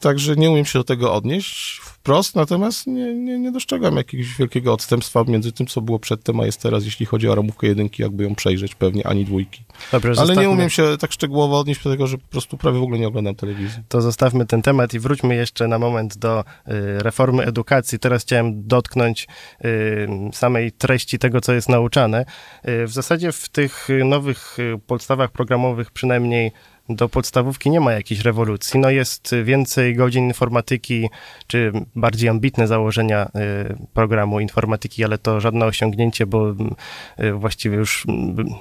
także 0.00 0.36
nie 0.36 0.50
umiem 0.50 0.64
się 0.64 0.78
do 0.78 0.84
tego 0.84 1.14
odnieść 1.14 1.80
wprost, 1.82 2.36
natomiast 2.36 2.86
nie, 2.86 3.14
nie, 3.14 3.38
nie 3.38 3.52
dostrzegam 3.52 3.96
jakiegoś 3.96 4.36
wielkiego 4.36 4.72
odstępstwa 4.72 5.24
między 5.28 5.52
tym, 5.52 5.66
co 5.66 5.80
było 5.80 5.98
przedtem, 5.98 6.40
a 6.40 6.46
jest 6.46 6.62
teraz, 6.62 6.84
jeśli 6.84 7.06
chodzi 7.06 7.28
o 7.28 7.34
ramówkę 7.34 7.66
jedynki, 7.66 8.02
jakby 8.02 8.24
ją 8.24 8.34
przejrzeć 8.34 8.74
pewnie, 8.74 9.06
ani 9.06 9.24
dwójki. 9.24 9.64
Dobrze, 9.92 10.12
Ale 10.18 10.36
nie 10.36 10.50
umiem 10.50 10.70
się 10.70 10.96
tak 10.98 11.12
szczegółowo 11.12 11.58
odnieść 11.58 11.82
do 11.82 11.90
tego, 11.90 12.06
że 12.06 12.18
po 12.18 12.28
prostu 12.28 12.56
prawie 12.56 12.78
w 12.78 12.82
ogóle 12.82 12.98
nie 12.98 13.08
oglądam 13.08 13.34
telewizji. 13.34 13.82
To 13.88 14.00
zostawmy 14.00 14.46
ten 14.46 14.62
temat 14.62 14.94
i 14.94 15.00
wróćmy 15.00 15.34
jeszcze 15.34 15.68
na 15.68 15.78
moment 15.78 16.16
do 16.16 16.40
y, 16.40 16.44
reformy 16.98 17.44
edukacji. 17.44 17.98
Teraz 17.98 18.22
chciałem 18.22 18.66
dotknąć 18.66 19.28
y, 19.64 20.08
samej 20.32 20.72
treści 20.72 21.18
tego, 21.18 21.40
co 21.40 21.52
jest 21.52 21.68
nauczane. 21.68 22.24
Y, 22.68 22.86
w 22.86 22.90
zasadzie 22.92 23.32
w 23.32 23.48
tych 23.48 23.88
nowych 24.04 24.58
y, 24.58 24.78
podstawach 24.86 25.30
programowych 25.30 25.90
przynajmniej 25.90 26.52
do 26.90 27.08
podstawówki 27.08 27.70
nie 27.70 27.80
ma 27.80 27.92
jakiejś 27.92 28.20
rewolucji. 28.20 28.80
No 28.80 28.90
jest 28.90 29.34
więcej 29.44 29.96
godzin 29.96 30.24
informatyki, 30.24 31.10
czy 31.46 31.72
bardziej 31.96 32.28
ambitne 32.28 32.66
założenia 32.66 33.26
y, 33.26 33.76
programu 33.94 34.40
informatyki, 34.40 35.04
ale 35.04 35.18
to 35.18 35.40
żadne 35.40 35.66
osiągnięcie, 35.66 36.26
bo 36.26 36.50
y, 36.50 37.32
właściwie 37.32 37.76
już 37.76 38.06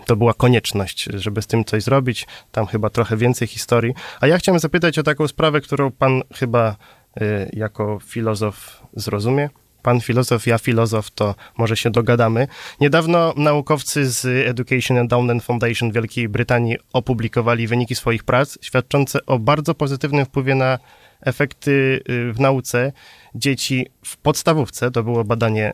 to 0.06 0.16
była 0.16 0.34
konieczność, 0.34 1.04
żeby 1.04 1.42
z 1.42 1.48
tym 1.48 1.66
coś 1.66 1.84
zrobić. 1.84 2.28
Tam 2.52 2.66
chyba 2.66 2.90
trochę 2.90 3.18
więcej 3.18 3.48
historii. 3.48 3.94
A 4.22 4.28
ja 4.28 4.38
chciałem 4.38 4.60
zapytać 4.60 5.00
o 5.00 5.04
taką 5.04 5.28
sprawę, 5.28 5.62
którą 5.62 5.92
pan 5.92 6.22
chyba 6.34 6.76
y, 7.22 7.50
jako 7.54 8.00
filozof 8.04 8.84
zrozumie 8.94 9.50
pan 9.90 10.02
filozof, 10.02 10.48
ja 10.48 10.58
filozof, 10.58 11.12
to 11.12 11.36
może 11.58 11.78
się 11.78 11.90
dogadamy. 11.90 12.48
Niedawno 12.82 13.34
naukowcy 13.38 14.10
z 14.10 14.48
Education 14.48 14.98
Endowment 14.98 15.44
Foundation 15.44 15.92
Wielkiej 15.92 16.30
Brytanii 16.30 16.78
opublikowali 16.94 17.68
wyniki 17.68 17.96
swoich 17.96 18.24
prac, 18.24 18.58
świadczące 18.62 19.26
o 19.26 19.40
bardzo 19.40 19.76
pozytywnym 19.76 20.26
wpływie 20.26 20.56
na 20.56 20.80
efekty 21.22 22.04
y, 22.10 22.34
w 22.34 22.40
nauce 22.40 22.92
dzieci 23.36 23.88
w 24.06 24.18
podstawówce, 24.18 24.92
to 24.92 25.04
było 25.04 25.24
badanie 25.24 25.74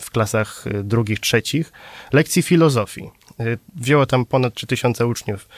w 0.00 0.10
klasach 0.10 0.66
y, 0.66 0.84
drugich, 0.84 1.20
trzecich, 1.20 1.72
lekcji 2.12 2.42
filozofii. 2.42 3.10
Y, 3.46 3.58
wzięło 3.76 4.06
tam 4.06 4.24
ponad 4.24 4.54
3000 4.54 5.06
uczniów 5.06 5.48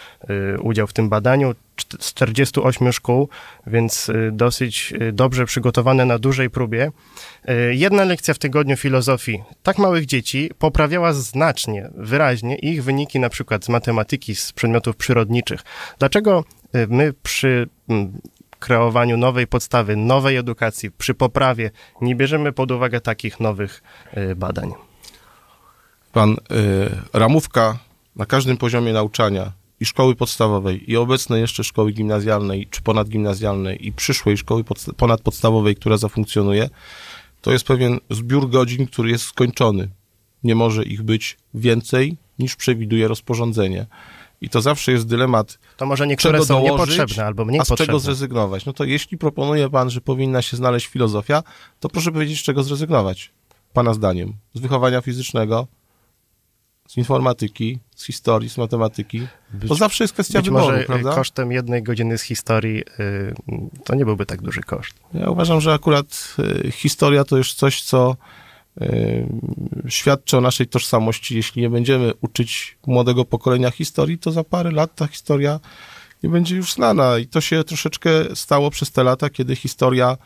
udział 0.60 0.86
w 0.86 0.92
tym 0.92 1.08
badaniu 1.08 1.54
z 2.00 2.14
48 2.14 2.92
szkół, 2.92 3.28
więc 3.66 4.10
dosyć 4.32 4.94
dobrze 5.12 5.46
przygotowane 5.46 6.04
na 6.04 6.18
dużej 6.18 6.50
próbie. 6.50 6.90
Jedna 7.70 8.04
lekcja 8.04 8.34
w 8.34 8.38
tygodniu 8.38 8.76
filozofii 8.76 9.42
tak 9.62 9.78
małych 9.78 10.06
dzieci 10.06 10.50
poprawiała 10.58 11.12
znacznie, 11.12 11.88
wyraźnie 11.94 12.56
ich 12.56 12.84
wyniki 12.84 13.20
na 13.20 13.28
przykład 13.28 13.64
z 13.64 13.68
matematyki, 13.68 14.34
z 14.34 14.52
przedmiotów 14.52 14.96
przyrodniczych. 14.96 15.60
Dlaczego 15.98 16.44
my 16.88 17.12
przy 17.22 17.68
kreowaniu 18.64 19.16
nowej 19.16 19.46
podstawy, 19.46 19.96
nowej 19.96 20.36
edukacji, 20.36 20.90
przy 20.90 21.14
poprawie 21.14 21.70
nie 22.00 22.16
bierzemy 22.16 22.52
pod 22.52 22.70
uwagę 22.70 23.00
takich 23.00 23.40
nowych 23.40 23.82
y, 24.16 24.36
badań. 24.36 24.72
Pan 26.14 26.32
y, 26.32 26.36
ramówka 27.12 27.78
na 28.16 28.26
każdym 28.26 28.56
poziomie 28.56 28.92
nauczania 28.92 29.52
i 29.80 29.84
szkoły 29.84 30.14
podstawowej, 30.14 30.90
i 30.90 30.96
obecnej 30.96 31.40
jeszcze 31.40 31.64
szkoły 31.64 31.92
gimnazjalnej, 31.92 32.66
czy 32.70 32.82
ponadgimnazjalnej, 32.82 33.86
i 33.86 33.92
przyszłej 33.92 34.36
szkoły 34.36 34.64
ponadpodstawowej, 34.96 35.76
która 35.76 35.96
zafunkcjonuje, 35.96 36.70
to 37.40 37.52
jest 37.52 37.66
pewien 37.66 37.98
zbiór 38.10 38.50
godzin, 38.50 38.86
który 38.86 39.10
jest 39.10 39.24
skończony. 39.24 39.88
Nie 40.44 40.54
może 40.54 40.84
ich 40.84 41.02
być 41.02 41.36
więcej 41.54 42.16
niż 42.38 42.56
przewiduje 42.56 43.08
rozporządzenie. 43.08 43.86
I 44.40 44.48
to 44.48 44.60
zawsze 44.60 44.92
jest 44.92 45.06
dylemat. 45.06 45.58
To 45.76 45.86
może 45.86 46.06
niektóre 46.06 46.44
są 46.44 46.46
dołożyć, 46.46 46.98
niepotrzebne 46.98 47.26
albo 47.26 47.44
mniej 47.44 47.60
a 47.60 47.64
z 47.64 47.68
potrzebne. 47.68 47.86
czego 47.86 47.98
zrezygnować? 47.98 48.66
No 48.66 48.72
to 48.72 48.84
jeśli 48.84 49.18
proponuje 49.18 49.70
pan, 49.70 49.90
że 49.90 50.00
powinna 50.00 50.42
się 50.42 50.56
znaleźć 50.56 50.86
filozofia, 50.86 51.42
to 51.80 51.88
proszę 51.88 52.12
powiedzieć, 52.12 52.40
z 52.40 52.42
czego 52.42 52.62
zrezygnować, 52.62 53.32
pana 53.72 53.94
zdaniem. 53.94 54.32
Z 54.54 54.60
wychowania 54.60 55.00
fizycznego, 55.00 55.66
z 56.88 56.96
informatyki, 56.96 57.78
z 57.96 58.04
historii, 58.04 58.50
z 58.50 58.58
matematyki. 58.58 59.26
Być, 59.52 59.68
to 59.68 59.74
zawsze 59.74 60.04
jest 60.04 60.14
kwestia 60.14 60.38
być 60.38 60.46
wyboru, 60.46 60.66
może 60.66 60.84
prawda? 60.84 61.14
kosztem 61.14 61.52
jednej 61.52 61.82
godziny 61.82 62.18
z 62.18 62.22
historii 62.22 62.82
yy, 62.98 63.34
to 63.84 63.94
nie 63.94 64.04
byłby 64.04 64.26
tak 64.26 64.42
duży 64.42 64.60
koszt. 64.60 64.94
Ja 65.14 65.30
uważam, 65.30 65.60
że 65.60 65.72
akurat 65.72 66.34
yy, 66.64 66.70
historia 66.70 67.24
to 67.24 67.36
już 67.36 67.54
coś, 67.54 67.82
co 67.82 68.16
świadczy 69.88 70.36
o 70.36 70.40
naszej 70.40 70.66
tożsamości. 70.66 71.36
Jeśli 71.36 71.62
nie 71.62 71.70
będziemy 71.70 72.12
uczyć 72.20 72.78
młodego 72.86 73.24
pokolenia 73.24 73.70
historii, 73.70 74.18
to 74.18 74.32
za 74.32 74.44
parę 74.44 74.70
lat 74.70 74.94
ta 74.94 75.06
historia 75.06 75.60
nie 76.22 76.30
będzie 76.30 76.56
już 76.56 76.72
znana. 76.72 77.18
I 77.18 77.26
to 77.26 77.40
się 77.40 77.64
troszeczkę 77.64 78.10
stało 78.34 78.70
przez 78.70 78.92
te 78.92 79.04
lata, 79.04 79.30
kiedy 79.30 79.56
historia, 79.56 80.16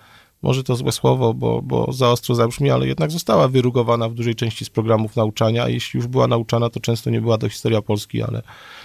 może 0.42 0.64
to 0.64 0.76
złe 0.76 0.92
słowo, 0.92 1.34
bo, 1.34 1.62
bo 1.62 1.92
za 1.92 2.10
ostro 2.10 2.34
zabrzmi, 2.34 2.70
ale 2.70 2.86
jednak 2.86 3.10
została 3.10 3.48
wyrugowana 3.48 4.08
w 4.08 4.14
dużej 4.14 4.34
części 4.34 4.64
z 4.64 4.70
programów 4.70 5.16
nauczania, 5.16 5.64
a 5.64 5.68
jeśli 5.68 5.98
już 5.98 6.06
była 6.06 6.26
nauczana, 6.26 6.70
to 6.70 6.80
często 6.80 7.10
nie 7.10 7.20
była 7.20 7.38
to 7.38 7.48
historia 7.48 7.82
Polski, 7.82 8.22
ale 8.22 8.42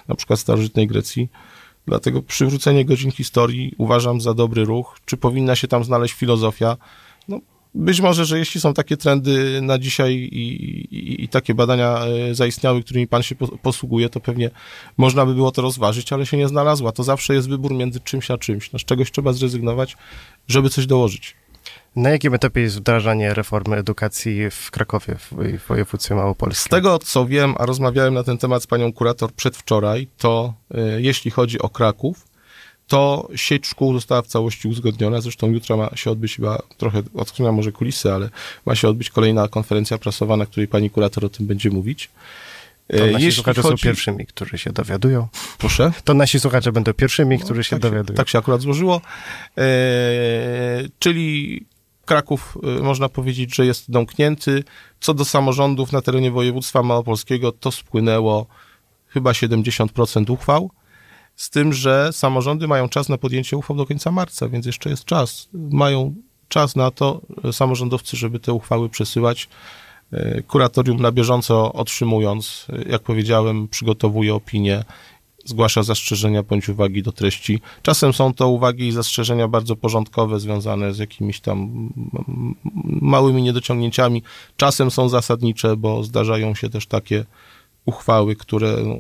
na 0.07 0.15
przykład 0.15 0.39
starożytnej 0.39 0.87
Grecji. 0.87 1.29
Dlatego 1.87 2.21
przywrócenie 2.21 2.85
godzin 2.85 3.11
historii 3.11 3.75
uważam 3.77 4.21
za 4.21 4.33
dobry 4.33 4.65
ruch. 4.65 4.97
Czy 5.05 5.17
powinna 5.17 5.55
się 5.55 5.67
tam 5.67 5.83
znaleźć 5.83 6.13
filozofia? 6.13 6.77
No, 7.27 7.39
być 7.75 8.01
może, 8.01 8.25
że 8.25 8.39
jeśli 8.39 8.61
są 8.61 8.73
takie 8.73 8.97
trendy 8.97 9.61
na 9.61 9.79
dzisiaj 9.79 10.13
i, 10.13 10.65
i, 10.95 11.23
i, 11.23 11.27
takie 11.27 11.53
badania 11.53 12.05
e, 12.05 12.35
zaistniały, 12.35 12.83
którymi 12.83 13.07
pan 13.07 13.23
się 13.23 13.35
posługuje, 13.61 14.09
to 14.09 14.19
pewnie 14.19 14.49
można 14.97 15.25
by 15.25 15.33
było 15.35 15.51
to 15.51 15.61
rozważyć, 15.61 16.13
ale 16.13 16.25
się 16.25 16.37
nie 16.37 16.47
znalazła. 16.47 16.91
To 16.91 17.03
zawsze 17.03 17.33
jest 17.33 17.49
wybór 17.49 17.73
między 17.73 17.99
czymś 17.99 18.31
a 18.31 18.37
czymś. 18.37 18.71
No, 18.71 18.79
z 18.79 18.85
czegoś 18.85 19.11
trzeba 19.11 19.33
zrezygnować, 19.33 19.97
żeby 20.47 20.69
coś 20.69 20.85
dołożyć. 20.85 21.35
Na 21.95 22.09
jakim 22.09 22.33
etapie 22.33 22.61
jest 22.61 22.77
wdrażanie 22.77 23.33
reformy 23.33 23.75
edukacji 23.75 24.49
w 24.49 24.71
Krakowie, 24.71 25.15
w 25.15 25.67
województwie 25.67 26.15
małopolskim? 26.15 26.65
Z 26.65 26.69
tego, 26.69 26.99
co 26.99 27.25
wiem, 27.25 27.55
a 27.57 27.65
rozmawiałem 27.65 28.13
na 28.13 28.23
ten 28.23 28.37
temat 28.37 28.63
z 28.63 28.67
panią 28.67 28.93
kurator 28.93 29.31
przedwczoraj, 29.31 30.07
to 30.17 30.53
y, 30.71 31.01
jeśli 31.01 31.31
chodzi 31.31 31.59
o 31.59 31.69
Kraków, 31.69 32.27
to 32.87 33.29
sieć 33.35 33.67
szkół 33.67 33.93
została 33.93 34.21
w 34.21 34.27
całości 34.27 34.67
uzgodniona. 34.67 35.21
Zresztą 35.21 35.51
jutro 35.51 35.77
ma 35.77 35.89
się 35.95 36.11
odbyć 36.11 36.35
chyba 36.35 36.61
trochę, 36.77 37.03
odkryłam 37.13 37.55
może 37.55 37.71
kulisy, 37.71 38.13
ale 38.13 38.29
ma 38.65 38.75
się 38.75 38.87
odbyć 38.87 39.09
kolejna 39.09 39.47
konferencja 39.47 39.97
prasowa, 39.97 40.37
na 40.37 40.45
której 40.45 40.67
pani 40.67 40.89
kurator 40.89 41.25
o 41.25 41.29
tym 41.29 41.47
będzie 41.47 41.69
mówić. 41.69 42.09
To 42.87 42.97
nasi 42.97 43.13
Jeśli 43.13 43.31
słuchacze 43.31 43.61
chodzi... 43.61 43.81
są 43.81 43.83
pierwszymi, 43.83 44.25
którzy 44.25 44.57
się 44.57 44.71
dowiadują. 44.71 45.27
Proszę? 45.57 45.91
To 46.03 46.13
nasi 46.13 46.39
słuchacze 46.39 46.71
będą 46.71 46.93
pierwszymi, 46.93 47.39
którzy 47.39 47.59
no, 47.59 47.63
się 47.63 47.69
tak 47.69 47.79
dowiadują. 47.79 48.15
Się, 48.15 48.17
tak 48.17 48.29
się 48.29 48.37
akurat 48.37 48.61
złożyło. 48.61 49.01
E, 49.57 49.63
czyli 50.99 51.65
Kraków, 52.13 52.57
e, 52.79 52.83
można 52.83 53.09
powiedzieć, 53.09 53.55
że 53.55 53.65
jest 53.65 53.91
domknięty. 53.91 54.63
Co 54.99 55.13
do 55.13 55.25
samorządów 55.25 55.91
na 55.91 56.01
terenie 56.01 56.31
województwa 56.31 56.83
małopolskiego, 56.83 57.51
to 57.51 57.71
spłynęło 57.71 58.45
chyba 59.07 59.31
70% 59.31 60.29
uchwał 60.29 60.69
z 61.35 61.49
tym, 61.49 61.73
że 61.73 62.09
samorządy 62.11 62.67
mają 62.67 62.89
czas 62.89 63.09
na 63.09 63.17
podjęcie 63.17 63.57
uchwał 63.57 63.77
do 63.77 63.85
końca 63.85 64.11
marca, 64.11 64.49
więc 64.49 64.65
jeszcze 64.65 64.89
jest 64.89 65.05
czas. 65.05 65.49
Mają 65.53 66.15
czas 66.47 66.75
na 66.75 66.91
to 66.91 67.21
samorządowcy, 67.51 68.17
żeby 68.17 68.39
te 68.39 68.53
uchwały 68.53 68.89
przesyłać. 68.89 69.49
E, 70.11 70.41
kuratorium 70.41 71.01
na 71.01 71.11
bieżąco 71.11 71.73
otrzymując, 71.73 72.67
jak 72.89 73.01
powiedziałem, 73.01 73.67
przygotowuje 73.67 74.35
opinię, 74.35 74.83
zgłasza 75.45 75.83
zastrzeżenia 75.83 76.43
bądź 76.43 76.69
uwagi 76.69 77.03
do 77.03 77.11
treści. 77.11 77.61
Czasem 77.81 78.13
są 78.13 78.33
to 78.33 78.49
uwagi 78.49 78.87
i 78.87 78.91
zastrzeżenia 78.91 79.47
bardzo 79.47 79.75
porządkowe, 79.75 80.39
związane 80.39 80.93
z 80.93 80.97
jakimiś 80.97 81.39
tam 81.39 81.89
małymi 82.85 83.41
niedociągnięciami. 83.41 84.23
Czasem 84.57 84.91
są 84.91 85.09
zasadnicze, 85.09 85.77
bo 85.77 86.03
zdarzają 86.03 86.55
się 86.55 86.69
też 86.69 86.87
takie 86.87 87.25
uchwały, 87.85 88.35
które 88.35 88.77
no, 88.83 88.97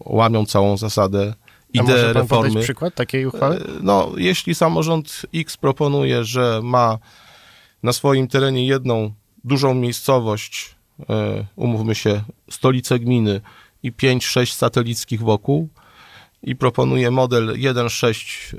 łamią 0.00 0.46
całą 0.46 0.76
zasadę 0.76 1.34
ideę 1.72 2.12
reformy. 2.12 2.62
przykład 2.62 2.94
takiej 2.94 3.26
uchwały? 3.26 3.56
E, 3.56 3.60
no, 3.82 4.12
jeśli 4.16 4.54
samorząd 4.54 5.22
X 5.34 5.56
proponuje, 5.56 6.24
że 6.24 6.60
ma 6.62 6.98
na 7.82 7.92
swoim 7.92 8.28
terenie 8.28 8.66
jedną 8.66 9.12
dużą 9.44 9.74
miejscowość, 9.74 10.74
e, 11.10 11.46
umówmy 11.56 11.94
się, 11.94 12.22
stolicę 12.50 12.98
gminy 12.98 13.40
i 13.82 13.92
5-6 13.92 14.54
satelickich 14.54 15.20
wokół 15.20 15.68
i 16.42 16.56
proponuje 16.56 17.10
model 17.10 17.46
1-6 17.46 18.54
e, 18.54 18.58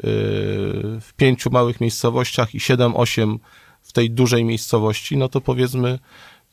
w 1.01 1.13
pięciu 1.17 1.51
małych 1.51 1.81
miejscowościach 1.81 2.55
i 2.55 2.59
7-8 2.59 3.37
w 3.81 3.93
tej 3.93 4.11
dużej 4.11 4.43
miejscowości, 4.43 5.17
no 5.17 5.29
to 5.29 5.41
powiedzmy 5.41 5.99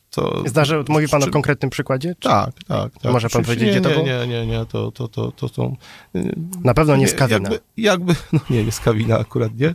to, 0.09 0.43
Zdarzy, 0.45 0.83
mówi 0.87 1.07
pan 1.07 1.21
czy, 1.21 1.27
o 1.29 1.31
konkretnym 1.31 1.69
przykładzie? 1.69 2.15
Czy? 2.19 2.29
Tak, 2.29 2.63
tak, 2.67 2.99
tak. 2.99 3.11
Może 3.13 3.29
pan 3.29 3.43
powiedzieć, 3.43 3.65
nie, 3.65 3.71
gdzie 3.71 3.81
to 3.81 3.89
było? 3.89 4.05
Nie, 4.05 4.27
nie, 4.27 4.47
nie, 4.47 4.65
to, 4.65 4.91
to, 4.91 5.07
to, 5.07 5.31
to 5.31 5.47
są... 5.47 5.75
Y, 6.15 6.35
Na 6.63 6.73
pewno 6.73 6.95
nie, 6.95 7.01
nie 7.01 7.07
skawina. 7.07 7.49
Jakby, 7.49 7.59
jakby, 7.77 8.15
no 8.33 8.39
nie, 8.49 8.63
nie 8.63 8.71
skawina 8.71 9.19
akurat, 9.19 9.55
nie. 9.59 9.73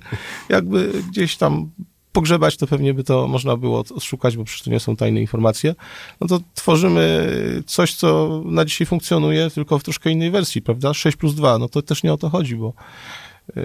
Jakby 0.49 0.93
gdzieś 1.11 1.37
tam 1.37 1.71
pogrzebać, 2.15 2.57
to 2.57 2.67
pewnie 2.67 2.95
by 2.95 3.05
to 3.05 3.29
można 3.29 3.57
było 3.57 3.85
szukać, 4.01 4.37
bo 4.37 4.45
przecież 4.45 4.63
to 4.65 4.71
nie 4.71 4.81
są 4.81 4.97
tajne 4.97 5.21
informacje, 5.21 5.75
no 6.21 6.27
to 6.27 6.41
tworzymy 6.55 7.29
coś, 7.67 7.95
co 7.95 8.43
na 8.45 8.65
dzisiaj 8.65 8.87
funkcjonuje, 8.87 9.51
tylko 9.51 9.79
w 9.79 9.83
troszkę 9.83 10.11
innej 10.11 10.31
wersji, 10.31 10.63
prawda? 10.63 10.95
6 10.95 11.17
plus 11.17 11.35
2, 11.35 11.59
no 11.59 11.69
to 11.69 11.83
też 11.83 12.03
nie 12.03 12.13
o 12.13 12.17
to 12.17 12.29
chodzi, 12.31 12.57
bo 12.57 12.73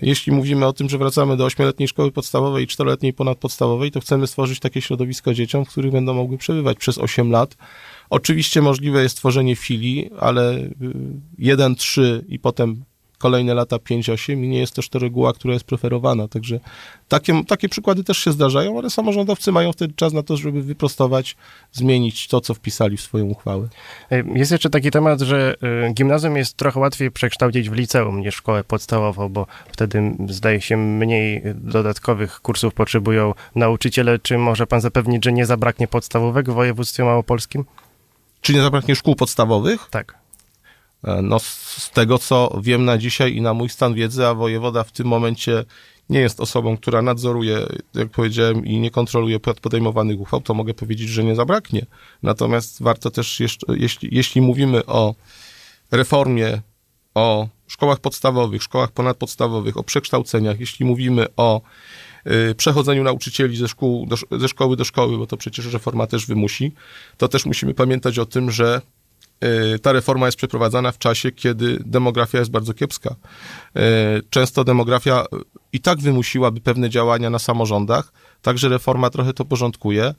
jeśli 0.02 0.32
mówimy 0.32 0.66
o 0.66 0.74
tym, 0.74 0.90
że 0.90 0.98
wracamy 0.98 1.38
do 1.38 1.46
ośmioletniej 1.46 1.88
szkoły 1.88 2.12
podstawowej 2.12 2.64
i 2.64 2.68
czteroletniej 2.68 3.14
ponadpodstawowej, 3.14 3.92
to 3.92 4.00
chcemy 4.00 4.28
stworzyć 4.28 4.60
takie 4.60 4.82
środowisko 4.82 5.34
dzieciom, 5.34 5.66
w 5.66 5.70
których 5.70 5.92
będą 5.92 6.14
mogły 6.14 6.38
przebywać 6.38 6.78
przez 6.78 6.98
8 6.98 7.32
lat. 7.32 7.58
Oczywiście 8.10 8.62
możliwe 8.62 9.04
jest 9.04 9.18
tworzenie 9.18 9.56
filii, 9.56 10.10
ale 10.20 10.70
1-3 11.40 12.02
y, 12.02 12.26
i 12.28 12.40
potem 12.40 12.84
kolejne 13.20 13.54
lata 13.54 13.76
5-8 13.76 14.44
i 14.44 14.48
nie 14.48 14.60
jest 14.60 14.76
też 14.76 14.90
to 14.90 15.00
reguła, 15.00 15.34
która 15.34 15.54
jest 15.54 15.66
preferowana. 15.66 16.28
Także 16.28 16.60
takie, 17.08 17.44
takie 17.48 17.70
przykłady 17.70 18.04
też 18.04 18.18
się 18.18 18.32
zdarzają, 18.32 18.78
ale 18.80 18.90
samorządowcy 18.90 19.52
mają 19.52 19.74
wtedy 19.74 19.94
czas 19.94 20.14
na 20.14 20.24
to, 20.24 20.38
żeby 20.38 20.62
wyprostować, 20.62 21.36
zmienić 21.72 22.28
to, 22.28 22.42
co 22.42 22.54
wpisali 22.54 22.98
w 22.98 23.02
swoją 23.02 23.26
uchwałę. 23.26 23.68
Jest 24.34 24.52
jeszcze 24.52 24.70
taki 24.70 24.92
temat, 24.92 25.22
że 25.22 25.56
y, 25.90 25.94
gimnazjum 25.94 26.38
jest 26.38 26.58
trochę 26.58 26.80
łatwiej 26.80 27.12
przekształcić 27.12 27.70
w 27.70 27.74
liceum 27.74 28.22
niż 28.22 28.36
szkołę 28.36 28.64
podstawową, 28.64 29.30
bo 29.30 29.48
wtedy 29.72 30.16
zdaje 30.30 30.62
się 30.62 30.78
mniej 30.78 31.42
dodatkowych 31.56 32.42
kursów 32.42 32.74
potrzebują 32.74 33.34
nauczyciele. 33.56 34.20
Czy 34.20 34.38
może 34.38 34.68
pan 34.68 34.82
zapewnić, 34.82 35.26
że 35.26 35.34
nie 35.34 35.46
zabraknie 35.46 35.88
podstawowego 35.88 36.52
w 36.52 36.56
województwie 36.56 37.04
małopolskim? 37.04 37.66
Czy 38.42 38.54
nie 38.54 38.62
zabraknie 38.62 38.96
szkół 38.96 39.16
podstawowych? 39.16 39.88
Tak. 39.92 40.19
E, 41.04 41.22
no, 41.22 41.40
z 41.40 41.92
tego, 41.94 42.18
co 42.20 42.60
wiem 42.64 42.86
na 42.86 42.98
dzisiaj 42.98 43.36
i 43.36 43.42
na 43.42 43.54
mój 43.54 43.70
stan 43.70 43.94
wiedzy, 43.94 44.28
a 44.28 44.34
wojewoda 44.34 44.84
w 44.84 44.92
tym 44.92 45.08
momencie 45.08 45.66
nie 46.10 46.20
jest 46.20 46.40
osobą, 46.40 46.78
która 46.78 47.02
nadzoruje, 47.02 47.66
jak 47.94 48.10
powiedziałem, 48.10 48.66
i 48.66 48.80
nie 48.80 48.92
kontroluje 48.92 49.40
podejmowanych 49.40 50.20
uchwał, 50.20 50.42
to 50.42 50.54
mogę 50.54 50.74
powiedzieć, 50.74 51.10
że 51.10 51.24
nie 51.24 51.36
zabraknie. 51.36 51.86
Natomiast 52.24 52.84
warto 52.84 53.12
też, 53.12 53.40
jeszcze, 53.40 53.66
jeśli, 53.76 54.10
jeśli 54.12 54.42
mówimy 54.42 54.86
o 54.86 55.16
reformie, 55.92 56.62
o 57.16 57.48
szkołach 57.68 58.00
podstawowych, 58.00 58.64
szkołach 58.64 58.92
ponadpodstawowych, 58.92 59.78
o 59.78 59.84
przekształceniach, 59.84 60.60
jeśli 60.60 60.86
mówimy 60.86 61.26
o 61.38 61.62
y, 62.28 62.56
przechodzeniu 62.56 63.04
nauczycieli 63.04 63.58
ze, 63.58 63.68
szkół, 63.68 64.06
do, 64.06 64.16
ze 64.40 64.48
szkoły 64.48 64.78
do 64.78 64.84
szkoły, 64.84 65.18
bo 65.18 65.28
to 65.28 65.38
przecież 65.38 65.74
reforma 65.74 66.08
też 66.08 66.26
wymusi, 66.26 66.72
to 67.18 67.28
też 67.28 67.46
musimy 67.46 67.74
pamiętać 67.74 68.20
o 68.20 68.26
tym, 68.26 68.52
że 68.52 68.82
ta 69.82 69.92
reforma 69.92 70.26
jest 70.26 70.38
przeprowadzana 70.38 70.92
w 70.92 70.98
czasie, 70.98 71.32
kiedy 71.32 71.78
demografia 71.86 72.40
jest 72.40 72.52
bardzo 72.52 72.74
kiepska. 72.74 73.16
Y, 73.78 73.82
często 74.30 74.64
demografia 74.64 75.26
i 75.74 75.80
tak 75.80 76.00
wymusiłaby 76.00 76.62
pewne 76.62 76.90
działania 76.90 77.30
na 77.30 77.40
samorządach, 77.40 78.12
także 78.42 78.70
reforma 78.70 79.10
trochę 79.10 79.34
to 79.34 79.46
porządkuje. 79.46 80.14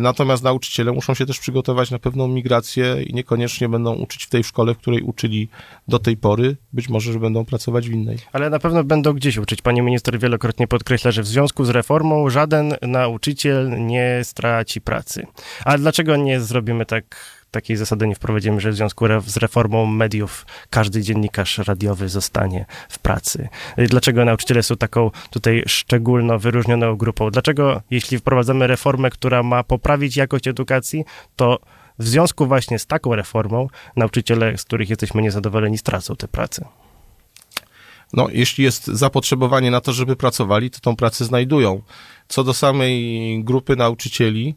Natomiast 0.00 0.42
nauczyciele 0.42 0.92
muszą 0.92 1.14
się 1.14 1.26
też 1.26 1.38
przygotować 1.38 1.90
na 1.90 1.98
pewną 1.98 2.28
migrację 2.28 3.02
i 3.02 3.14
niekoniecznie 3.14 3.68
będą 3.68 3.94
uczyć 3.94 4.24
w 4.24 4.28
tej 4.28 4.44
szkole, 4.44 4.74
w 4.74 4.78
której 4.78 5.02
uczyli 5.02 5.48
do 5.88 5.98
tej 5.98 6.16
pory. 6.16 6.56
Być 6.72 6.88
może, 6.88 7.12
że 7.12 7.18
będą 7.18 7.44
pracować 7.44 7.88
w 7.88 7.92
innej. 7.92 8.18
Ale 8.32 8.50
na 8.50 8.58
pewno 8.58 8.84
będą 8.84 9.12
gdzieś 9.12 9.36
uczyć. 9.36 9.62
Pani 9.62 9.82
minister 9.82 10.18
wielokrotnie 10.18 10.68
podkreśla, 10.68 11.10
że 11.10 11.22
w 11.22 11.26
związku 11.26 11.64
z 11.64 11.70
reformą 11.70 12.30
żaden 12.30 12.74
nauczyciel 12.82 13.86
nie 13.86 14.20
straci 14.22 14.80
pracy. 14.80 15.26
Ale 15.64 15.78
dlaczego 15.78 16.16
nie 16.16 16.40
zrobimy 16.40 16.86
tak 16.86 17.16
takiej 17.52 17.76
zasady 17.76 18.06
nie 18.06 18.14
wprowadzimy, 18.14 18.60
że 18.60 18.70
w 18.70 18.74
związku 18.74 19.06
z 19.26 19.36
reformą 19.36 19.86
mediów 19.86 20.46
każdy 20.70 21.02
dziennikarz 21.02 21.58
radiowy 21.58 22.08
zostanie 22.08 22.66
w 22.88 22.98
pracy. 22.98 23.48
Dlaczego 23.76 24.24
nauczyciele 24.24 24.62
są 24.62 24.76
taką 24.76 25.10
tutaj 25.30 25.62
szczególno 25.66 26.38
wyróżnioną 26.38 26.96
grupą? 26.96 27.30
Dlaczego, 27.30 27.82
jeśli 27.90 28.18
wprowadzamy 28.18 28.66
reformę, 28.66 29.10
która 29.10 29.42
ma 29.42 29.62
poprawić 29.62 30.16
jakość 30.16 30.48
edukacji, 30.48 31.04
to 31.36 31.58
w 31.98 32.08
związku 32.08 32.46
właśnie 32.46 32.78
z 32.78 32.86
taką 32.86 33.14
reformą 33.14 33.68
nauczyciele, 33.96 34.58
z 34.58 34.64
których 34.64 34.90
jesteśmy 34.90 35.22
niezadowoleni, 35.22 35.78
stracą 35.78 36.16
tę 36.16 36.28
pracę? 36.28 36.64
No, 38.12 38.28
jeśli 38.32 38.64
jest 38.64 38.86
zapotrzebowanie 38.86 39.70
na 39.70 39.80
to, 39.80 39.92
żeby 39.92 40.16
pracowali, 40.16 40.70
to 40.70 40.80
tą 40.80 40.96
pracę 40.96 41.24
znajdują. 41.24 41.82
Co 42.28 42.44
do 42.44 42.54
samej 42.54 43.44
grupy 43.44 43.76
nauczycieli, 43.76 44.54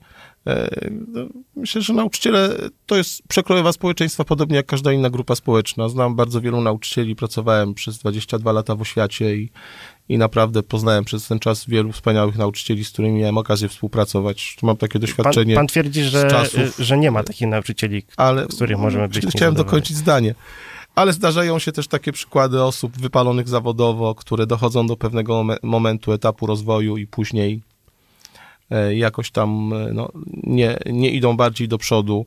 myślę, 1.55 1.81
że 1.81 1.93
nauczyciele 1.93 2.49
to 2.85 2.95
jest 2.95 3.21
przekrojowa 3.27 3.71
społeczeństwa, 3.71 4.23
podobnie 4.23 4.55
jak 4.55 4.65
każda 4.65 4.93
inna 4.93 5.09
grupa 5.09 5.35
społeczna. 5.35 5.89
Znam 5.89 6.15
bardzo 6.15 6.41
wielu 6.41 6.61
nauczycieli, 6.61 7.15
pracowałem 7.15 7.73
przez 7.73 7.97
22 7.97 8.51
lata 8.51 8.75
w 8.75 8.81
oświacie 8.81 9.35
i, 9.35 9.49
i 10.09 10.17
naprawdę 10.17 10.63
poznałem 10.63 11.05
przez 11.05 11.27
ten 11.27 11.39
czas 11.39 11.65
wielu 11.65 11.91
wspaniałych 11.91 12.37
nauczycieli, 12.37 12.85
z 12.85 12.91
którymi 12.91 13.19
miałem 13.19 13.37
okazję 13.37 13.69
współpracować. 13.69 14.57
Mam 14.63 14.77
takie 14.77 14.99
doświadczenie. 14.99 15.55
Pan, 15.55 15.61
pan 15.61 15.67
twierdzi, 15.67 16.03
że, 16.03 16.27
czasów, 16.27 16.77
że 16.79 16.97
nie 16.97 17.11
ma 17.11 17.23
takich 17.23 17.47
nauczycieli, 17.47 18.03
ale, 18.17 18.45
z 18.45 18.55
których 18.55 18.77
możemy 18.77 19.07
być. 19.07 19.25
Chciałem 19.25 19.55
dokończyć 19.55 19.97
zdanie. 19.97 20.35
Ale 20.95 21.13
zdarzają 21.13 21.59
się 21.59 21.71
też 21.71 21.87
takie 21.87 22.11
przykłady 22.11 22.63
osób 22.63 22.97
wypalonych 22.97 23.47
zawodowo, 23.47 24.15
które 24.15 24.47
dochodzą 24.47 24.87
do 24.87 24.97
pewnego 24.97 25.45
momentu, 25.63 26.13
etapu 26.13 26.45
rozwoju 26.45 26.97
i 26.97 27.07
później 27.07 27.61
E, 27.74 27.74
jakoś 28.95 29.31
tam 29.31 29.73
e, 29.73 29.93
no, 29.93 30.11
nie, 30.43 30.77
nie 30.85 31.09
idą 31.09 31.37
bardziej 31.37 31.67
do 31.67 31.77
przodu. 31.77 32.25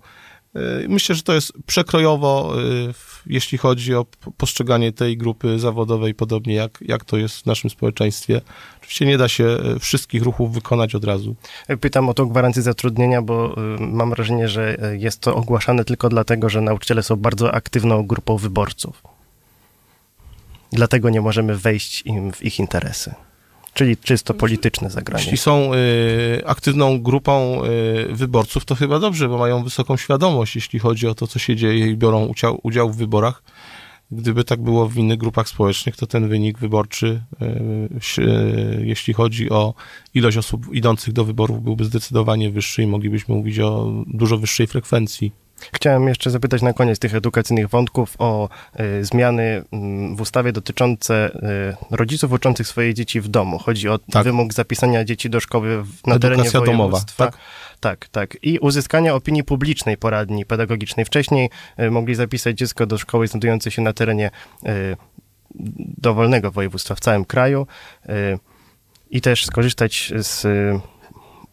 E, 0.55 0.61
myślę, 0.89 1.15
że 1.15 1.23
to 1.23 1.35
jest 1.35 1.53
przekrojowo, 1.67 2.55
jeśli 3.27 3.59
chodzi 3.59 3.95
o 3.95 4.07
postrzeganie 4.37 4.93
tej 4.93 5.17
grupy 5.17 5.59
zawodowej, 5.59 6.15
podobnie 6.15 6.55
jak, 6.55 6.79
jak 6.81 7.05
to 7.05 7.17
jest 7.17 7.43
w 7.43 7.47
naszym 7.47 7.71
społeczeństwie. 7.71 8.41
Oczywiście 8.81 9.07
nie 9.07 9.19
da 9.19 9.29
się 9.29 9.59
wszystkich 9.81 10.23
ruchów 10.23 10.53
wykonać 10.53 10.95
od 10.95 11.05
razu. 11.05 11.37
Pytam 11.81 12.09
o 12.09 12.15
tą 12.15 12.27
gwarancję 12.27 12.63
zatrudnienia, 12.63 13.23
bo 13.23 13.55
mam 13.81 14.11
wrażenie, 14.11 14.49
że 14.49 14.77
jest 14.99 15.21
to 15.21 15.35
ogłaszane 15.35 15.85
tylko 15.85 16.09
dlatego, 16.09 16.49
że 16.49 16.61
nauczyciele 16.61 17.03
są 17.03 17.17
bardzo 17.17 17.55
aktywną 17.55 18.07
grupą 18.07 18.37
wyborców. 18.37 19.03
Dlatego 20.73 21.11
nie 21.11 21.21
możemy 21.21 21.57
wejść 21.57 22.03
im 22.07 22.33
w 22.33 22.43
ich 22.43 22.59
interesy. 22.59 23.15
Czyli 23.79 23.97
czysto 23.97 24.35
polityczne 24.35 24.91
zagranie. 24.91 25.25
Jeśli 25.25 25.39
są 25.39 25.75
y, 25.75 26.47
aktywną 26.47 27.03
grupą 27.03 27.65
y, 27.65 28.15
wyborców, 28.15 28.65
to 28.65 28.75
chyba 28.75 28.99
dobrze, 28.99 29.29
bo 29.29 29.39
mają 29.39 29.65
wysoką 29.65 29.97
świadomość, 29.97 30.55
jeśli 30.55 30.79
chodzi 30.79 31.07
o 31.07 31.15
to, 31.15 31.27
co 31.27 31.39
się 31.39 31.57
dzieje 31.57 31.87
i 31.87 31.97
biorą 31.97 32.27
udział, 32.27 32.61
udział 32.63 32.91
w 32.91 32.97
wyborach. 32.97 33.43
Gdyby 34.11 34.45
tak 34.45 34.63
było 34.63 34.89
w 34.89 34.97
innych 34.97 35.19
grupach 35.19 35.49
społecznych, 35.49 35.97
to 35.97 36.07
ten 36.07 36.29
wynik 36.29 36.59
wyborczy, 36.59 37.23
y, 38.19 38.23
y 38.23 38.83
jeśli 38.85 39.15
chodzi 39.15 39.51
o 39.51 39.75
ilość 40.15 40.37
osób 40.37 40.75
idących 40.75 41.13
do 41.15 41.25
wyborów, 41.25 41.63
byłby 41.63 41.85
zdecydowanie 41.85 42.51
wyższy 42.51 42.83
i 42.83 42.87
moglibyśmy 42.87 43.35
mówić 43.35 43.59
o 43.59 43.93
dużo 44.07 44.39
wyższej 44.39 44.67
frekwencji 44.67 45.33
Chciałem 45.73 46.09
jeszcze 46.09 46.31
zapytać 46.31 46.63
na 46.63 46.73
koniec 46.73 46.99
tych 46.99 47.15
edukacyjnych 47.15 47.69
wątków 47.69 48.15
o 48.19 48.49
y, 48.81 49.05
zmiany 49.05 49.43
y, 49.43 49.65
w 50.17 50.21
ustawie 50.21 50.53
dotyczące 50.53 51.31
y, 51.91 51.97
rodziców 51.97 52.33
uczących 52.33 52.69
swoje 52.69 52.95
dzieci 52.95 53.21
w 53.21 53.29
domu. 53.29 53.59
Chodzi 53.59 53.89
o 53.89 53.99
tak. 53.99 54.25
wymóg 54.25 54.53
zapisania 54.53 55.05
dzieci 55.05 55.31
do 55.31 55.41
szkoły 55.41 55.83
w, 55.83 56.07
na 56.07 56.15
Edukacja 56.15 56.19
terenie 56.19 56.51
województwa. 56.51 57.25
Domowa, 57.25 57.37
tak? 57.37 57.39
tak, 57.81 58.09
tak. 58.09 58.37
I 58.43 58.59
uzyskania 58.59 59.15
opinii 59.15 59.45
publicznej 59.45 59.97
poradni 59.97 60.47
pedagogicznej. 60.47 61.07
Wcześniej 61.07 61.51
y, 61.81 61.91
mogli 61.91 62.15
zapisać 62.15 62.59
dziecko 62.59 62.87
do 62.87 62.99
szkoły 62.99 63.29
znajdującej 63.29 63.73
się 63.73 63.83
na 63.83 63.93
terenie 63.93 64.31
dowolnego 65.99 66.51
województwa 66.51 66.95
w 66.95 67.01
całym 67.01 67.25
kraju 67.25 67.67
i 69.11 69.21
też 69.21 69.47
skorzystać 69.47 70.13
z 70.17 70.47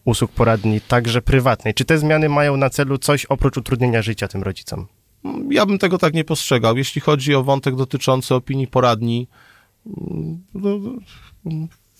usług 0.06 0.32
poradni, 0.32 0.80
także 0.80 1.22
prywatnej. 1.22 1.74
Czy 1.74 1.84
te 1.84 1.98
zmiany 1.98 2.28
mają 2.28 2.56
na 2.56 2.70
celu 2.70 2.98
coś 2.98 3.24
oprócz 3.24 3.56
utrudnienia 3.56 4.02
życia 4.02 4.28
tym 4.28 4.42
rodzicom? 4.42 4.86
Ja 5.50 5.66
bym 5.66 5.78
tego 5.78 5.98
tak 5.98 6.14
nie 6.14 6.24
postrzegał. 6.24 6.76
Jeśli 6.76 7.00
chodzi 7.00 7.34
o 7.34 7.42
wątek 7.42 7.76
dotyczący 7.76 8.34
opinii 8.34 8.66
poradni, 8.66 9.28
mm, 9.86 10.42
no, 10.54 10.70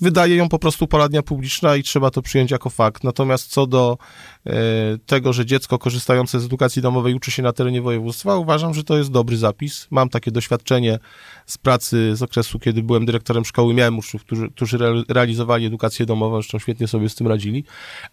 wydaje 0.01 0.37
ją 0.37 0.49
po 0.49 0.59
prostu 0.59 0.87
poradnia 0.87 1.23
publiczna 1.23 1.77
i 1.77 1.83
trzeba 1.83 2.11
to 2.11 2.23
przyjąć 2.23 2.51
jako 2.51 2.71
fakt. 2.71 3.05
Natomiast 3.05 3.47
co 3.47 3.66
do 3.66 3.99
tego, 5.07 5.33
że 5.33 5.47
dziecko 5.47 5.79
korzystające 5.79 6.41
z 6.41 6.45
edukacji 6.45 6.83
domowej 6.83 7.15
uczy 7.15 7.31
się 7.31 7.43
na 7.43 7.53
terenie 7.53 7.83
województwa, 7.83 8.37
uważam, 8.37 8.75
że 8.75 8.85
to 8.85 8.99
jest 8.99 9.11
dobry 9.11 9.37
zapis. 9.37 9.87
Mam 9.91 10.09
takie 10.09 10.31
doświadczenie 10.31 10.99
z 11.47 11.59
pracy 11.59 12.17
z 12.17 12.23
okresu, 12.23 12.59
kiedy 12.59 12.83
byłem 12.83 13.07
dyrektorem 13.07 13.45
szkoły, 13.45 13.75
miałem 13.75 13.99
uczniów, 13.99 14.25
którzy, 14.25 14.51
którzy 14.51 14.79
realizowali 15.09 15.67
edukację 15.67 16.07
domową, 16.07 16.37
zresztą 16.37 16.59
świetnie 16.59 16.89
sobie 16.89 17.09
z 17.09 17.15
tym 17.15 17.27
radzili, 17.27 17.65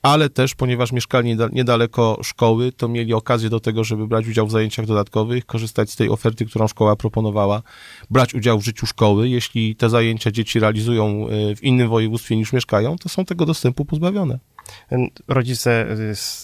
ale 0.02 0.30
też, 0.30 0.56
ponieważ 0.56 0.92
mieszkali 0.92 1.38
niedaleko 1.52 2.20
szkoły, 2.24 2.72
to 2.72 2.88
mieli 2.88 3.14
okazję 3.14 3.50
do 3.50 3.60
tego, 3.60 3.84
żeby 3.84 4.08
brać 4.08 4.28
udział 4.28 4.48
w 4.48 4.52
zajęciach 4.52 4.86
dodatkowych, 4.86 5.46
korzystać 5.46 5.92
z 5.92 5.96
tej 5.96 6.10
oferty, 6.10 6.46
którą 6.46 6.68
szkoła 6.68 6.96
proponowała, 6.96 7.62
brać 8.10 8.34
udział 8.34 8.60
w 8.60 8.66
życiu 8.66 8.86
szkoły. 8.86 9.30
Jeśli 9.30 9.76
te 9.76 9.90
zajęcia 9.90 10.32
dzieci 10.32 10.60
realizują 10.60 11.28
e, 11.28 11.56
w 11.56 11.64
innym 11.64 11.90
województwie 11.90 12.36
niż 12.36 12.54
mieszkają, 12.54 12.98
to 12.98 13.10
są 13.10 13.26
tego 13.26 13.46
dostępu 13.46 13.86
pozbawione 13.86 14.53
rodzice 15.28 15.86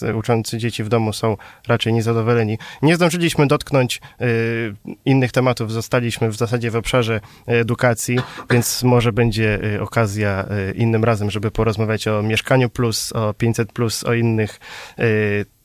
y, 0.02 0.16
uczący 0.16 0.58
dzieci 0.58 0.84
w 0.84 0.88
domu 0.88 1.12
są 1.12 1.36
raczej 1.68 1.92
niezadowoleni. 1.92 2.58
Nie 2.82 2.96
zdążyliśmy 2.96 3.46
dotknąć 3.46 4.00
y, 4.20 4.74
innych 5.04 5.32
tematów, 5.32 5.72
zostaliśmy 5.72 6.28
w 6.28 6.36
zasadzie 6.36 6.70
w 6.70 6.76
obszarze 6.76 7.20
edukacji, 7.46 8.18
więc 8.50 8.82
może 8.82 9.12
będzie 9.12 9.74
y, 9.74 9.82
okazja 9.82 10.46
innym 10.74 11.04
razem, 11.04 11.30
żeby 11.30 11.50
porozmawiać 11.50 12.08
o 12.08 12.22
Mieszkaniu 12.22 12.70
Plus, 12.70 13.12
o 13.12 13.34
500 13.34 13.72
Plus, 13.72 14.04
o 14.04 14.14
innych 14.14 14.60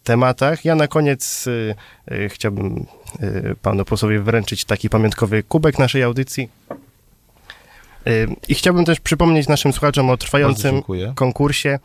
tematach. 0.04 0.66
Ja 0.66 0.76
na 0.76 0.88
koniec 0.88 1.46
chciałbym 2.30 2.86
panu 3.62 3.86
posłowi 3.86 4.20
wręczyć 4.20 4.66
taki 4.66 4.90
pamiątkowy 4.90 5.44
kubek 5.44 5.80
naszej 5.80 6.04
audycji. 6.04 6.50
I 8.48 8.56
chciałbym 8.56 8.86
też 8.86 9.00
przypomnieć 9.00 9.48
naszym 9.48 9.74
słuchaczom 9.74 10.10
o 10.10 10.18
trwającym 10.18 10.82
konkursie 11.16 11.80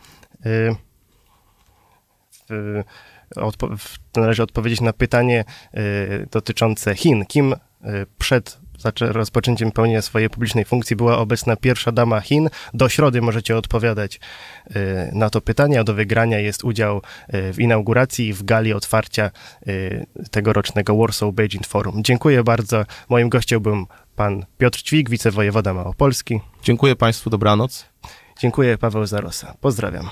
odpo 3.37 3.68
należy 4.16 4.42
odpowiedzieć 4.42 4.81
na 4.81 4.92
pytanie 4.92 5.44
y, 5.74 6.26
dotyczące 6.31 6.94
Chin. 6.94 7.26
Kim 7.26 7.53
y, 7.53 7.57
przed 8.18 8.61
rozpoczęciem 9.00 9.72
pełnienia 9.72 10.03
swojej 10.03 10.31
publicznej 10.31 10.64
funkcji 10.64 10.96
była 10.96 11.18
obecna 11.18 11.57
pierwsza 11.57 11.92
dama 11.92 12.20
Chin. 12.20 12.48
Do 12.74 12.88
środy 12.88 13.22
możecie 13.22 13.57
odpowiadać 13.57 14.20
na 15.12 15.31
to 15.31 15.40
pytanie, 15.40 15.81
a 15.81 15.85
do 15.85 15.94
wygrania 15.94 16.38
jest 16.38 16.64
udział 16.64 17.03
w 17.29 17.55
inauguracji 17.59 18.33
w 18.33 18.42
gali 18.42 18.72
otwarcia 18.72 19.31
tegorocznego 20.31 20.96
Warsaw 20.96 21.35
Beijing 21.35 21.66
Forum. 21.66 22.05
Dziękuję 22.05 22.44
bardzo. 22.44 22.85
Moim 23.09 23.29
gościem 23.29 23.62
był 23.62 23.87
pan 24.16 24.46
Piotr 24.59 24.83
Ćwik, 24.83 25.11
wicewojewoda 25.11 25.74
Małopolski. 25.74 26.40
Dziękuję 26.62 26.96
państwu, 26.96 27.31
dobranoc. 27.31 27.87
Dziękuję, 28.38 28.79
Paweł 28.79 29.07
Zarosa. 29.07 29.55
Pozdrawiam. 29.61 30.11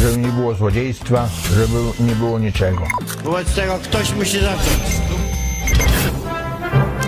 Żeby 0.00 0.16
nie 0.16 0.28
było 0.28 0.54
złodziejstwa, 0.54 1.28
żeby 1.56 1.78
nie 2.00 2.14
było 2.14 2.38
niczego. 2.38 2.82
Wobec 3.24 3.54
tego 3.54 3.78
ktoś 3.84 4.14
musi 4.14 4.40
zacząć. 4.40 5.00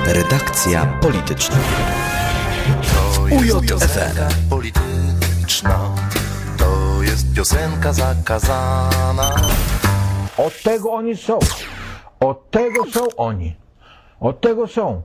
Redakcja 0.07 0.99
polityczna. 1.01 1.57
To 2.95 3.29
jest 3.29 3.69
piosenka 3.69 4.29
polityczna. 4.51 5.79
To 6.59 7.03
jest 7.03 7.35
piosenka 7.35 7.93
zakazana. 7.93 9.35
Od 10.37 10.63
tego 10.63 10.93
oni 10.93 11.17
są. 11.17 11.39
Od 12.21 12.51
tego 12.51 12.87
są 12.93 13.07
oni. 13.17 13.57
Od 14.21 14.41
tego 14.41 14.67
są. 14.67 15.03